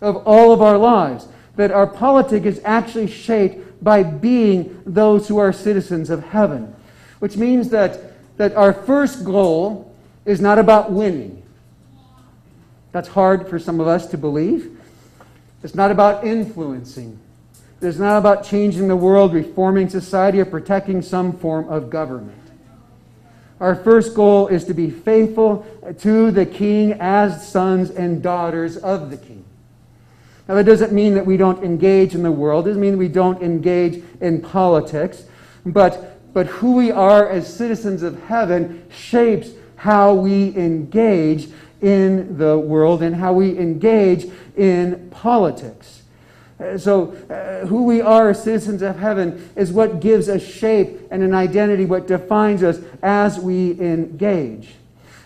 of 0.00 0.16
all 0.26 0.52
of 0.52 0.62
our 0.62 0.78
lives. 0.78 1.28
That 1.56 1.70
our 1.70 1.86
politic 1.86 2.44
is 2.44 2.62
actually 2.64 3.08
shaped 3.08 3.65
by 3.86 4.02
being 4.02 4.82
those 4.84 5.28
who 5.28 5.38
are 5.38 5.52
citizens 5.52 6.10
of 6.10 6.20
heaven. 6.24 6.74
Which 7.20 7.36
means 7.36 7.68
that, 7.68 8.36
that 8.36 8.52
our 8.56 8.72
first 8.72 9.24
goal 9.24 9.94
is 10.24 10.40
not 10.40 10.58
about 10.58 10.90
winning. 10.90 11.40
That's 12.90 13.06
hard 13.06 13.48
for 13.48 13.60
some 13.60 13.78
of 13.78 13.86
us 13.86 14.08
to 14.08 14.18
believe. 14.18 14.76
It's 15.62 15.76
not 15.76 15.92
about 15.92 16.26
influencing. 16.26 17.16
It's 17.80 17.98
not 17.98 18.18
about 18.18 18.44
changing 18.44 18.88
the 18.88 18.96
world, 18.96 19.32
reforming 19.32 19.88
society, 19.88 20.40
or 20.40 20.46
protecting 20.46 21.00
some 21.00 21.32
form 21.38 21.68
of 21.68 21.88
government. 21.88 22.42
Our 23.60 23.76
first 23.76 24.16
goal 24.16 24.48
is 24.48 24.64
to 24.64 24.74
be 24.74 24.90
faithful 24.90 25.64
to 26.00 26.32
the 26.32 26.44
king 26.44 26.94
as 26.94 27.48
sons 27.48 27.90
and 27.90 28.20
daughters 28.20 28.76
of 28.78 29.10
the 29.10 29.16
king. 29.16 29.44
Now, 30.48 30.54
that 30.54 30.64
doesn't 30.64 30.92
mean 30.92 31.14
that 31.14 31.26
we 31.26 31.36
don't 31.36 31.62
engage 31.64 32.14
in 32.14 32.22
the 32.22 32.30
world, 32.30 32.66
it 32.66 32.70
doesn't 32.70 32.82
mean 32.82 32.98
we 32.98 33.08
don't 33.08 33.42
engage 33.42 34.02
in 34.20 34.40
politics, 34.40 35.24
but, 35.64 36.32
but 36.32 36.46
who 36.46 36.76
we 36.76 36.90
are 36.92 37.28
as 37.28 37.52
citizens 37.52 38.02
of 38.02 38.22
heaven 38.24 38.84
shapes 38.90 39.50
how 39.76 40.14
we 40.14 40.56
engage 40.56 41.48
in 41.82 42.38
the 42.38 42.56
world 42.58 43.02
and 43.02 43.16
how 43.16 43.32
we 43.32 43.58
engage 43.58 44.30
in 44.56 45.08
politics. 45.10 46.02
Uh, 46.58 46.78
so, 46.78 47.12
uh, 47.28 47.66
who 47.66 47.84
we 47.84 48.00
are 48.00 48.30
as 48.30 48.42
citizens 48.42 48.80
of 48.80 48.98
heaven 48.98 49.50
is 49.56 49.72
what 49.72 50.00
gives 50.00 50.28
us 50.28 50.42
shape 50.42 50.98
and 51.10 51.22
an 51.22 51.34
identity, 51.34 51.84
what 51.84 52.06
defines 52.06 52.62
us 52.62 52.80
as 53.02 53.38
we 53.38 53.72
engage. 53.72 54.74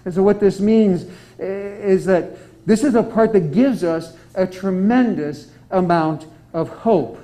And 0.05 0.13
so, 0.13 0.25
what 0.25 0.41
this 0.41 0.59
means 0.59 1.05
uh, 1.39 1.45
is 1.45 2.05
that 2.07 2.37
this 2.67 2.83
is 2.83 2.97
a 2.97 3.03
part 3.03 3.33
that 3.35 3.53
gives 3.53 3.85
us 3.85 4.17
a 4.35 4.47
tremendous 4.47 5.51
amount 5.71 6.27
of 6.53 6.69
hope. 6.69 7.19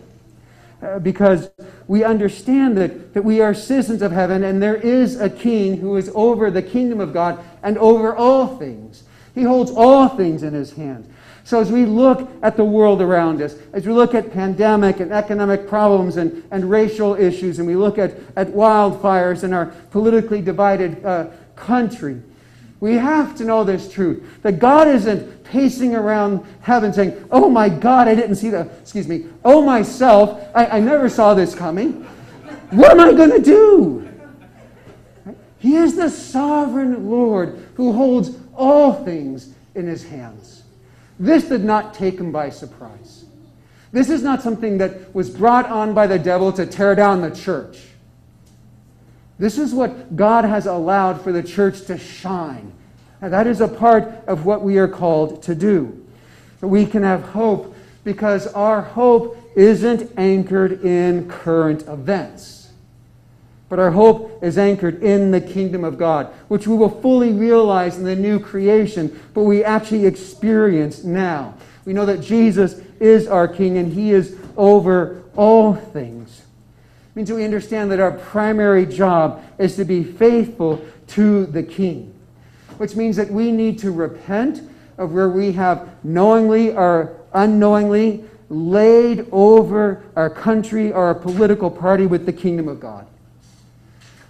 Uh, 0.82 0.98
because 0.98 1.50
we 1.88 2.04
understand 2.04 2.76
that, 2.76 3.14
that 3.14 3.24
we 3.24 3.40
are 3.40 3.54
citizens 3.54 4.02
of 4.02 4.12
heaven 4.12 4.44
and 4.44 4.62
there 4.62 4.76
is 4.76 5.18
a 5.18 5.30
king 5.30 5.78
who 5.78 5.96
is 5.96 6.10
over 6.14 6.50
the 6.50 6.62
kingdom 6.62 7.00
of 7.00 7.14
God 7.14 7.42
and 7.62 7.78
over 7.78 8.14
all 8.14 8.58
things. 8.58 9.02
He 9.34 9.42
holds 9.42 9.70
all 9.70 10.08
things 10.08 10.42
in 10.42 10.52
his 10.52 10.72
hands. 10.72 11.08
So 11.44 11.60
as 11.60 11.70
we 11.70 11.86
look 11.86 12.28
at 12.42 12.56
the 12.56 12.64
world 12.64 13.00
around 13.00 13.40
us, 13.40 13.56
as 13.72 13.86
we 13.86 13.92
look 13.92 14.14
at 14.14 14.32
pandemic 14.32 14.98
and 14.98 15.12
economic 15.12 15.68
problems 15.68 16.16
and, 16.16 16.42
and 16.50 16.68
racial 16.68 17.14
issues, 17.14 17.58
and 17.58 17.68
we 17.68 17.76
look 17.76 17.98
at, 17.98 18.14
at 18.34 18.48
wildfires 18.48 19.44
in 19.44 19.52
our 19.52 19.66
politically 19.90 20.42
divided 20.42 21.04
uh, 21.04 21.28
country, 21.54 22.20
we 22.80 22.94
have 22.94 23.36
to 23.36 23.44
know 23.44 23.64
this 23.64 23.90
truth 23.90 24.42
that 24.42 24.58
God 24.58 24.88
isn't 24.88 25.44
pacing 25.44 25.94
around 25.94 26.44
heaven 26.60 26.92
saying, 26.92 27.26
Oh 27.30 27.48
my 27.48 27.68
God, 27.68 28.08
I 28.08 28.14
didn't 28.14 28.36
see 28.36 28.50
that. 28.50 28.68
Excuse 28.82 29.08
me. 29.08 29.26
Oh 29.44 29.62
myself, 29.62 30.46
I, 30.54 30.66
I 30.66 30.80
never 30.80 31.08
saw 31.08 31.34
this 31.34 31.54
coming. 31.54 32.04
What 32.70 32.90
am 32.90 33.00
I 33.00 33.12
going 33.12 33.30
to 33.30 33.40
do? 33.40 34.08
He 35.58 35.76
is 35.76 35.96
the 35.96 36.10
sovereign 36.10 37.10
Lord 37.10 37.66
who 37.74 37.92
holds 37.92 38.36
all 38.54 39.04
things 39.04 39.54
in 39.74 39.86
his 39.86 40.04
hands. 40.04 40.64
This 41.18 41.44
did 41.48 41.64
not 41.64 41.94
take 41.94 42.18
him 42.18 42.30
by 42.30 42.50
surprise. 42.50 43.24
This 43.92 44.10
is 44.10 44.22
not 44.22 44.42
something 44.42 44.78
that 44.78 45.14
was 45.14 45.30
brought 45.30 45.66
on 45.66 45.94
by 45.94 46.06
the 46.06 46.18
devil 46.18 46.52
to 46.52 46.66
tear 46.66 46.94
down 46.94 47.22
the 47.22 47.30
church. 47.30 47.78
This 49.38 49.58
is 49.58 49.74
what 49.74 50.16
God 50.16 50.44
has 50.44 50.66
allowed 50.66 51.20
for 51.20 51.32
the 51.32 51.42
church 51.42 51.82
to 51.86 51.98
shine. 51.98 52.72
And 53.20 53.32
that 53.32 53.46
is 53.46 53.60
a 53.60 53.68
part 53.68 54.04
of 54.26 54.46
what 54.46 54.62
we 54.62 54.78
are 54.78 54.88
called 54.88 55.42
to 55.44 55.54
do. 55.54 56.04
We 56.60 56.86
can 56.86 57.02
have 57.02 57.22
hope 57.22 57.74
because 58.04 58.46
our 58.48 58.82
hope 58.82 59.36
isn't 59.56 60.12
anchored 60.16 60.84
in 60.84 61.28
current 61.28 61.82
events. 61.88 62.68
But 63.68 63.78
our 63.78 63.90
hope 63.90 64.42
is 64.42 64.58
anchored 64.58 65.02
in 65.02 65.32
the 65.32 65.40
kingdom 65.40 65.82
of 65.82 65.98
God, 65.98 66.26
which 66.48 66.68
we 66.68 66.76
will 66.76 67.00
fully 67.00 67.32
realize 67.32 67.98
in 67.98 68.04
the 68.04 68.14
new 68.14 68.38
creation, 68.38 69.20
but 69.34 69.42
we 69.42 69.64
actually 69.64 70.06
experience 70.06 71.02
now. 71.02 71.54
We 71.84 71.92
know 71.92 72.06
that 72.06 72.20
Jesus 72.20 72.80
is 73.00 73.26
our 73.26 73.48
King 73.48 73.76
and 73.78 73.92
He 73.92 74.12
is 74.12 74.36
over 74.56 75.22
all 75.34 75.74
things. 75.74 76.42
Means 77.16 77.32
we 77.32 77.46
understand 77.46 77.90
that 77.92 77.98
our 77.98 78.12
primary 78.12 78.84
job 78.84 79.42
is 79.58 79.74
to 79.76 79.86
be 79.86 80.04
faithful 80.04 80.84
to 81.08 81.46
the 81.46 81.62
King, 81.62 82.14
which 82.76 82.94
means 82.94 83.16
that 83.16 83.30
we 83.30 83.50
need 83.50 83.78
to 83.78 83.90
repent 83.90 84.60
of 84.98 85.14
where 85.14 85.30
we 85.30 85.52
have 85.52 85.88
knowingly 86.04 86.72
or 86.72 87.16
unknowingly 87.32 88.22
laid 88.50 89.26
over 89.32 90.04
our 90.14 90.28
country 90.28 90.92
or 90.92 91.06
our 91.06 91.14
political 91.14 91.70
party 91.70 92.04
with 92.04 92.26
the 92.26 92.32
kingdom 92.34 92.68
of 92.68 92.80
God. 92.80 93.06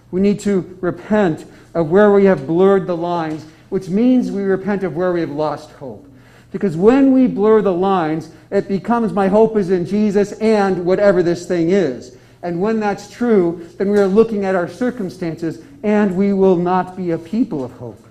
We 0.09 0.21
need 0.21 0.39
to 0.41 0.77
repent 0.79 1.43
of 1.73 1.89
where 1.89 2.13
we 2.13 2.23
have 2.23 2.47
blurred 2.47 2.87
the 2.87 2.95
lines, 2.95 3.45
which 3.67 3.89
means 3.89 4.31
we 4.31 4.43
repent 4.43 4.83
of 4.83 4.95
where 4.95 5.11
we 5.11 5.19
have 5.19 5.29
lost 5.29 5.71
hope. 5.71 6.09
Because 6.53 6.77
when 6.77 7.11
we 7.11 7.27
blur 7.27 7.61
the 7.61 7.73
lines, 7.73 8.29
it 8.49 8.69
becomes 8.69 9.11
my 9.11 9.27
hope 9.27 9.57
is 9.57 9.71
in 9.71 9.85
Jesus 9.85 10.31
and 10.39 10.85
whatever 10.85 11.21
this 11.21 11.45
thing 11.45 11.71
is. 11.71 12.16
And 12.43 12.61
when 12.61 12.79
that's 12.79 13.09
true, 13.09 13.67
then 13.77 13.89
we 13.89 13.99
are 13.99 14.07
looking 14.07 14.45
at 14.45 14.55
our 14.55 14.67
circumstances 14.67 15.63
and 15.83 16.15
we 16.15 16.33
will 16.33 16.55
not 16.55 16.95
be 16.95 17.11
a 17.11 17.17
people 17.17 17.63
of 17.63 17.71
hope. 17.73 18.03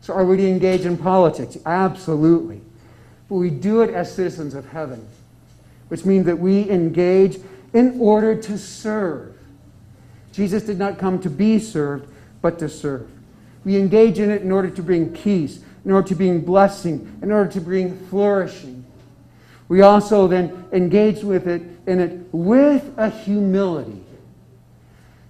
So, 0.00 0.14
are 0.14 0.24
we 0.24 0.38
to 0.38 0.48
engage 0.48 0.86
in 0.86 0.96
politics? 0.96 1.58
Absolutely. 1.66 2.60
But 3.28 3.36
we 3.36 3.50
do 3.50 3.82
it 3.82 3.90
as 3.90 4.14
citizens 4.14 4.54
of 4.54 4.66
heaven, 4.70 5.06
which 5.88 6.04
means 6.04 6.24
that 6.26 6.38
we 6.38 6.68
engage 6.70 7.38
in 7.74 8.00
order 8.00 8.34
to 8.34 8.58
serve. 8.58 9.36
Jesus 10.32 10.62
did 10.62 10.78
not 10.78 10.98
come 10.98 11.20
to 11.20 11.30
be 11.30 11.58
served, 11.58 12.08
but 12.40 12.58
to 12.60 12.68
serve. 12.68 13.08
We 13.64 13.76
engage 13.76 14.18
in 14.18 14.30
it 14.30 14.42
in 14.42 14.50
order 14.50 14.70
to 14.70 14.82
bring 14.82 15.12
peace, 15.12 15.60
in 15.84 15.90
order 15.90 16.08
to 16.08 16.14
bring 16.14 16.40
blessing, 16.40 17.18
in 17.22 17.30
order 17.30 17.50
to 17.52 17.60
bring 17.60 17.98
flourishing. 18.06 18.77
We 19.68 19.82
also 19.82 20.26
then 20.26 20.66
engage 20.72 21.22
with 21.22 21.46
it 21.46 21.62
in 21.86 22.00
it 22.00 22.28
with 22.32 22.92
a 22.96 23.10
humility. 23.10 24.02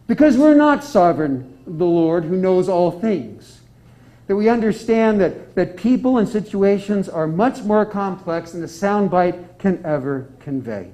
Because 0.06 0.38
we're 0.38 0.54
not 0.54 0.84
sovereign, 0.84 1.58
the 1.66 1.84
Lord 1.84 2.24
who 2.24 2.36
knows 2.36 2.68
all 2.68 2.90
things 2.90 3.58
that 4.28 4.36
we 4.36 4.48
understand 4.48 5.20
that, 5.20 5.54
that 5.54 5.76
people 5.76 6.18
and 6.18 6.28
situations 6.28 7.08
are 7.08 7.26
much 7.26 7.62
more 7.62 7.84
complex 7.84 8.52
than 8.52 8.60
the 8.60 8.66
soundbite 8.66 9.58
can 9.58 9.84
ever 9.84 10.28
convey. 10.38 10.90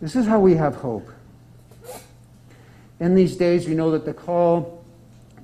This 0.00 0.16
is 0.16 0.26
how 0.26 0.40
we 0.40 0.54
have 0.54 0.76
hope. 0.76 1.08
In 2.98 3.14
these 3.14 3.36
days, 3.36 3.68
we 3.68 3.74
know 3.74 3.90
that 3.90 4.06
the 4.06 4.14
call 4.14 4.84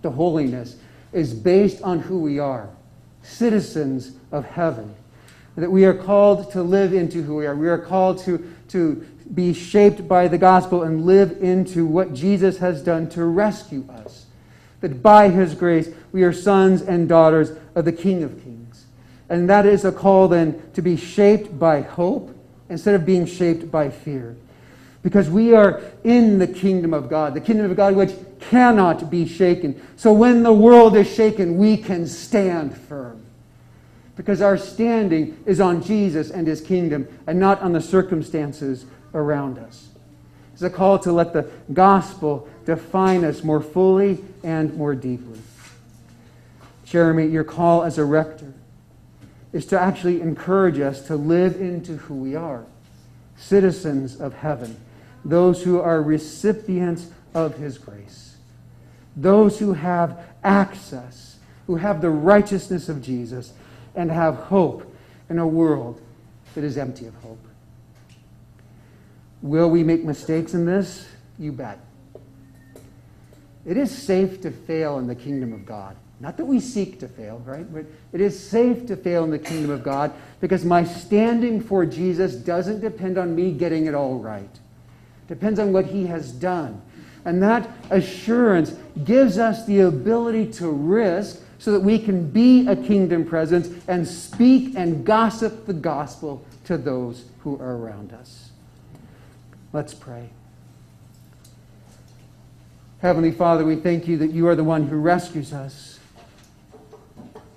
to 0.02 0.10
holiness 0.10 0.76
is 1.12 1.34
based 1.34 1.82
on 1.82 2.00
who 2.00 2.20
we 2.20 2.38
are 2.38 2.70
citizens 3.22 4.12
of 4.32 4.46
heaven. 4.46 4.94
That 5.58 5.70
we 5.70 5.84
are 5.84 5.94
called 5.94 6.52
to 6.52 6.62
live 6.62 6.94
into 6.94 7.22
who 7.22 7.36
we 7.36 7.46
are. 7.46 7.56
We 7.56 7.68
are 7.68 7.78
called 7.78 8.18
to, 8.20 8.54
to 8.68 9.06
be 9.34 9.52
shaped 9.52 10.08
by 10.08 10.28
the 10.28 10.38
gospel 10.38 10.84
and 10.84 11.04
live 11.04 11.42
into 11.42 11.84
what 11.84 12.14
Jesus 12.14 12.58
has 12.58 12.82
done 12.82 13.08
to 13.10 13.24
rescue 13.24 13.84
us 13.90 14.26
that 14.80 15.02
by 15.02 15.28
his 15.28 15.54
grace 15.54 15.88
we 16.12 16.22
are 16.22 16.32
sons 16.32 16.82
and 16.82 17.08
daughters 17.08 17.52
of 17.74 17.84
the 17.84 17.92
King 17.92 18.22
of 18.22 18.42
Kings. 18.42 18.86
And 19.28 19.48
that 19.50 19.66
is 19.66 19.84
a 19.84 19.92
call 19.92 20.28
then 20.28 20.62
to 20.72 20.82
be 20.82 20.96
shaped 20.96 21.58
by 21.58 21.80
hope 21.82 22.34
instead 22.68 22.94
of 22.94 23.04
being 23.04 23.26
shaped 23.26 23.70
by 23.70 23.90
fear. 23.90 24.36
Because 25.02 25.28
we 25.30 25.54
are 25.54 25.82
in 26.04 26.38
the 26.38 26.46
kingdom 26.46 26.92
of 26.92 27.08
God, 27.08 27.34
the 27.34 27.40
kingdom 27.40 27.70
of 27.70 27.76
God 27.76 27.94
which 27.94 28.14
cannot 28.40 29.10
be 29.10 29.26
shaken. 29.26 29.80
So 29.96 30.12
when 30.12 30.42
the 30.42 30.52
world 30.52 30.96
is 30.96 31.12
shaken, 31.12 31.56
we 31.56 31.76
can 31.76 32.06
stand 32.06 32.76
firm. 32.76 33.22
Because 34.18 34.42
our 34.42 34.58
standing 34.58 35.40
is 35.46 35.60
on 35.60 35.80
Jesus 35.80 36.30
and 36.30 36.44
his 36.44 36.60
kingdom 36.60 37.06
and 37.28 37.38
not 37.38 37.62
on 37.62 37.72
the 37.72 37.80
circumstances 37.80 38.84
around 39.14 39.58
us. 39.58 39.90
It's 40.52 40.60
a 40.60 40.68
call 40.68 40.98
to 40.98 41.12
let 41.12 41.32
the 41.32 41.48
gospel 41.72 42.48
define 42.66 43.24
us 43.24 43.44
more 43.44 43.60
fully 43.60 44.18
and 44.42 44.74
more 44.74 44.96
deeply. 44.96 45.38
Jeremy, 46.84 47.26
your 47.26 47.44
call 47.44 47.84
as 47.84 47.96
a 47.96 48.04
rector 48.04 48.52
is 49.52 49.64
to 49.66 49.78
actually 49.78 50.20
encourage 50.20 50.80
us 50.80 51.06
to 51.06 51.14
live 51.14 51.60
into 51.60 51.96
who 51.98 52.14
we 52.14 52.34
are 52.34 52.66
citizens 53.36 54.20
of 54.20 54.34
heaven, 54.34 54.76
those 55.24 55.62
who 55.62 55.80
are 55.80 56.02
recipients 56.02 57.08
of 57.34 57.56
his 57.56 57.78
grace, 57.78 58.34
those 59.16 59.60
who 59.60 59.74
have 59.74 60.18
access, 60.42 61.36
who 61.68 61.76
have 61.76 62.00
the 62.00 62.10
righteousness 62.10 62.88
of 62.88 63.00
Jesus, 63.00 63.52
and 63.94 64.10
have 64.10 64.36
hope 64.36 64.94
in 65.28 65.38
a 65.38 65.46
world 65.46 66.00
that 66.54 66.64
is 66.64 66.78
empty 66.78 67.06
of 67.06 67.14
hope. 67.16 67.44
Will 69.42 69.70
we 69.70 69.84
make 69.84 70.04
mistakes 70.04 70.54
in 70.54 70.66
this? 70.66 71.06
You 71.38 71.52
bet. 71.52 71.78
It 73.64 73.76
is 73.76 73.96
safe 73.96 74.40
to 74.42 74.50
fail 74.50 74.98
in 74.98 75.06
the 75.06 75.14
kingdom 75.14 75.52
of 75.52 75.66
God. 75.66 75.96
Not 76.20 76.36
that 76.38 76.46
we 76.46 76.58
seek 76.58 76.98
to 77.00 77.08
fail, 77.08 77.40
right? 77.44 77.72
But 77.72 77.84
it 78.12 78.20
is 78.20 78.38
safe 78.38 78.86
to 78.86 78.96
fail 78.96 79.22
in 79.24 79.30
the 79.30 79.38
kingdom 79.38 79.70
of 79.70 79.84
God 79.84 80.12
because 80.40 80.64
my 80.64 80.82
standing 80.82 81.60
for 81.60 81.86
Jesus 81.86 82.34
doesn't 82.34 82.80
depend 82.80 83.18
on 83.18 83.36
me 83.36 83.52
getting 83.52 83.86
it 83.86 83.94
all 83.94 84.18
right. 84.18 84.42
It 84.42 85.28
depends 85.28 85.60
on 85.60 85.72
what 85.72 85.84
he 85.86 86.06
has 86.06 86.32
done. 86.32 86.82
And 87.24 87.42
that 87.42 87.68
assurance 87.90 88.74
gives 89.04 89.38
us 89.38 89.64
the 89.66 89.80
ability 89.80 90.50
to 90.54 90.70
risk 90.70 91.40
so 91.58 91.72
that 91.72 91.80
we 91.80 91.98
can 91.98 92.30
be 92.30 92.66
a 92.68 92.76
kingdom 92.76 93.24
presence 93.24 93.68
and 93.88 94.06
speak 94.06 94.74
and 94.76 95.04
gossip 95.04 95.66
the 95.66 95.72
gospel 95.72 96.44
to 96.64 96.78
those 96.78 97.24
who 97.40 97.58
are 97.58 97.76
around 97.76 98.12
us. 98.12 98.50
Let's 99.72 99.92
pray. 99.92 100.30
Heavenly 103.00 103.32
Father, 103.32 103.64
we 103.64 103.76
thank 103.76 104.08
you 104.08 104.16
that 104.18 104.32
you 104.32 104.48
are 104.48 104.54
the 104.54 104.64
one 104.64 104.86
who 104.88 104.96
rescues 104.96 105.52
us, 105.52 105.98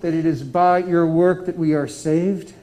that 0.02 0.14
it 0.14 0.26
is 0.26 0.44
by 0.44 0.80
your 0.80 1.08
work 1.08 1.46
that 1.46 1.58
we 1.58 1.74
are 1.74 1.88
saved. 1.88 2.54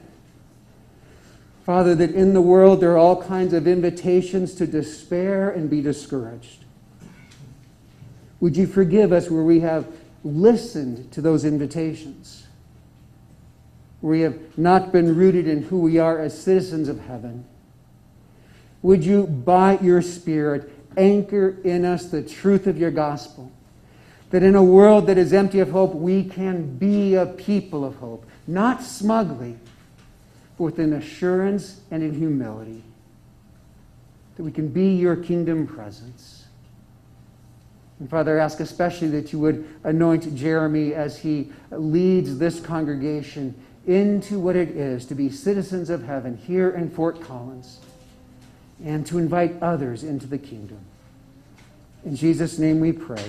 Father, 1.65 1.93
that 1.95 2.11
in 2.11 2.33
the 2.33 2.41
world 2.41 2.81
there 2.81 2.93
are 2.93 2.97
all 2.97 3.21
kinds 3.21 3.53
of 3.53 3.67
invitations 3.67 4.55
to 4.55 4.65
despair 4.65 5.49
and 5.49 5.69
be 5.69 5.81
discouraged. 5.81 6.63
Would 8.39 8.55
you 8.55 8.65
forgive 8.65 9.11
us 9.11 9.29
where 9.29 9.43
we 9.43 9.59
have 9.59 9.85
listened 10.23 11.11
to 11.11 11.21
those 11.21 11.45
invitations, 11.45 12.47
we 14.01 14.21
have 14.21 14.57
not 14.57 14.91
been 14.91 15.15
rooted 15.15 15.47
in 15.47 15.63
who 15.63 15.79
we 15.79 15.97
are 15.97 16.19
as 16.19 16.41
citizens 16.41 16.87
of 16.87 17.01
heaven? 17.01 17.45
Would 18.81 19.03
you, 19.03 19.27
by 19.27 19.77
your 19.79 20.01
Spirit, 20.01 20.71
anchor 20.97 21.57
in 21.63 21.85
us 21.85 22.05
the 22.05 22.21
truth 22.21 22.67
of 22.67 22.77
your 22.77 22.91
gospel. 22.91 23.51
That 24.31 24.43
in 24.43 24.55
a 24.55 24.63
world 24.63 25.07
that 25.07 25.17
is 25.17 25.33
empty 25.33 25.59
of 25.59 25.71
hope, 25.71 25.95
we 25.95 26.23
can 26.23 26.77
be 26.77 27.15
a 27.15 27.25
people 27.25 27.83
of 27.83 27.95
hope, 27.95 28.25
not 28.45 28.83
smugly, 28.83 29.57
but 30.57 30.63
with 30.65 30.79
an 30.79 30.93
assurance 30.93 31.81
and 31.89 32.03
in 32.03 32.13
humility. 32.13 32.83
That 34.35 34.43
we 34.43 34.51
can 34.51 34.67
be 34.67 34.95
your 34.95 35.15
kingdom 35.15 35.65
presence. 35.65 36.38
And 37.99 38.09
Father, 38.09 38.39
I 38.39 38.43
ask 38.43 38.59
especially 38.61 39.09
that 39.09 39.33
you 39.33 39.39
would 39.39 39.67
anoint 39.83 40.33
Jeremy 40.35 40.93
as 40.93 41.19
he 41.19 41.51
leads 41.71 42.37
this 42.37 42.59
congregation 42.59 43.53
into 43.85 44.39
what 44.39 44.55
it 44.55 44.69
is 44.69 45.05
to 45.07 45.15
be 45.15 45.29
citizens 45.29 45.89
of 45.89 46.03
heaven 46.03 46.37
here 46.37 46.69
in 46.69 46.89
Fort 46.89 47.21
Collins 47.21 47.79
and 48.83 49.05
to 49.07 49.17
invite 49.17 49.61
others 49.61 50.03
into 50.03 50.27
the 50.27 50.37
kingdom. 50.37 50.79
In 52.05 52.15
Jesus' 52.15 52.57
name 52.57 52.79
we 52.79 52.93
pray. 52.93 53.23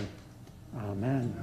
Amen. 0.77 1.35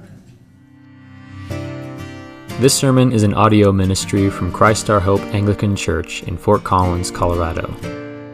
This 2.60 2.74
sermon 2.74 3.12
is 3.12 3.22
an 3.22 3.34
audio 3.34 3.70
ministry 3.70 4.30
from 4.30 4.50
Christ 4.50 4.88
Our 4.88 5.00
Hope 5.00 5.20
Anglican 5.34 5.76
Church 5.76 6.22
in 6.22 6.38
Fort 6.38 6.64
Collins, 6.64 7.10
Colorado. 7.10 7.72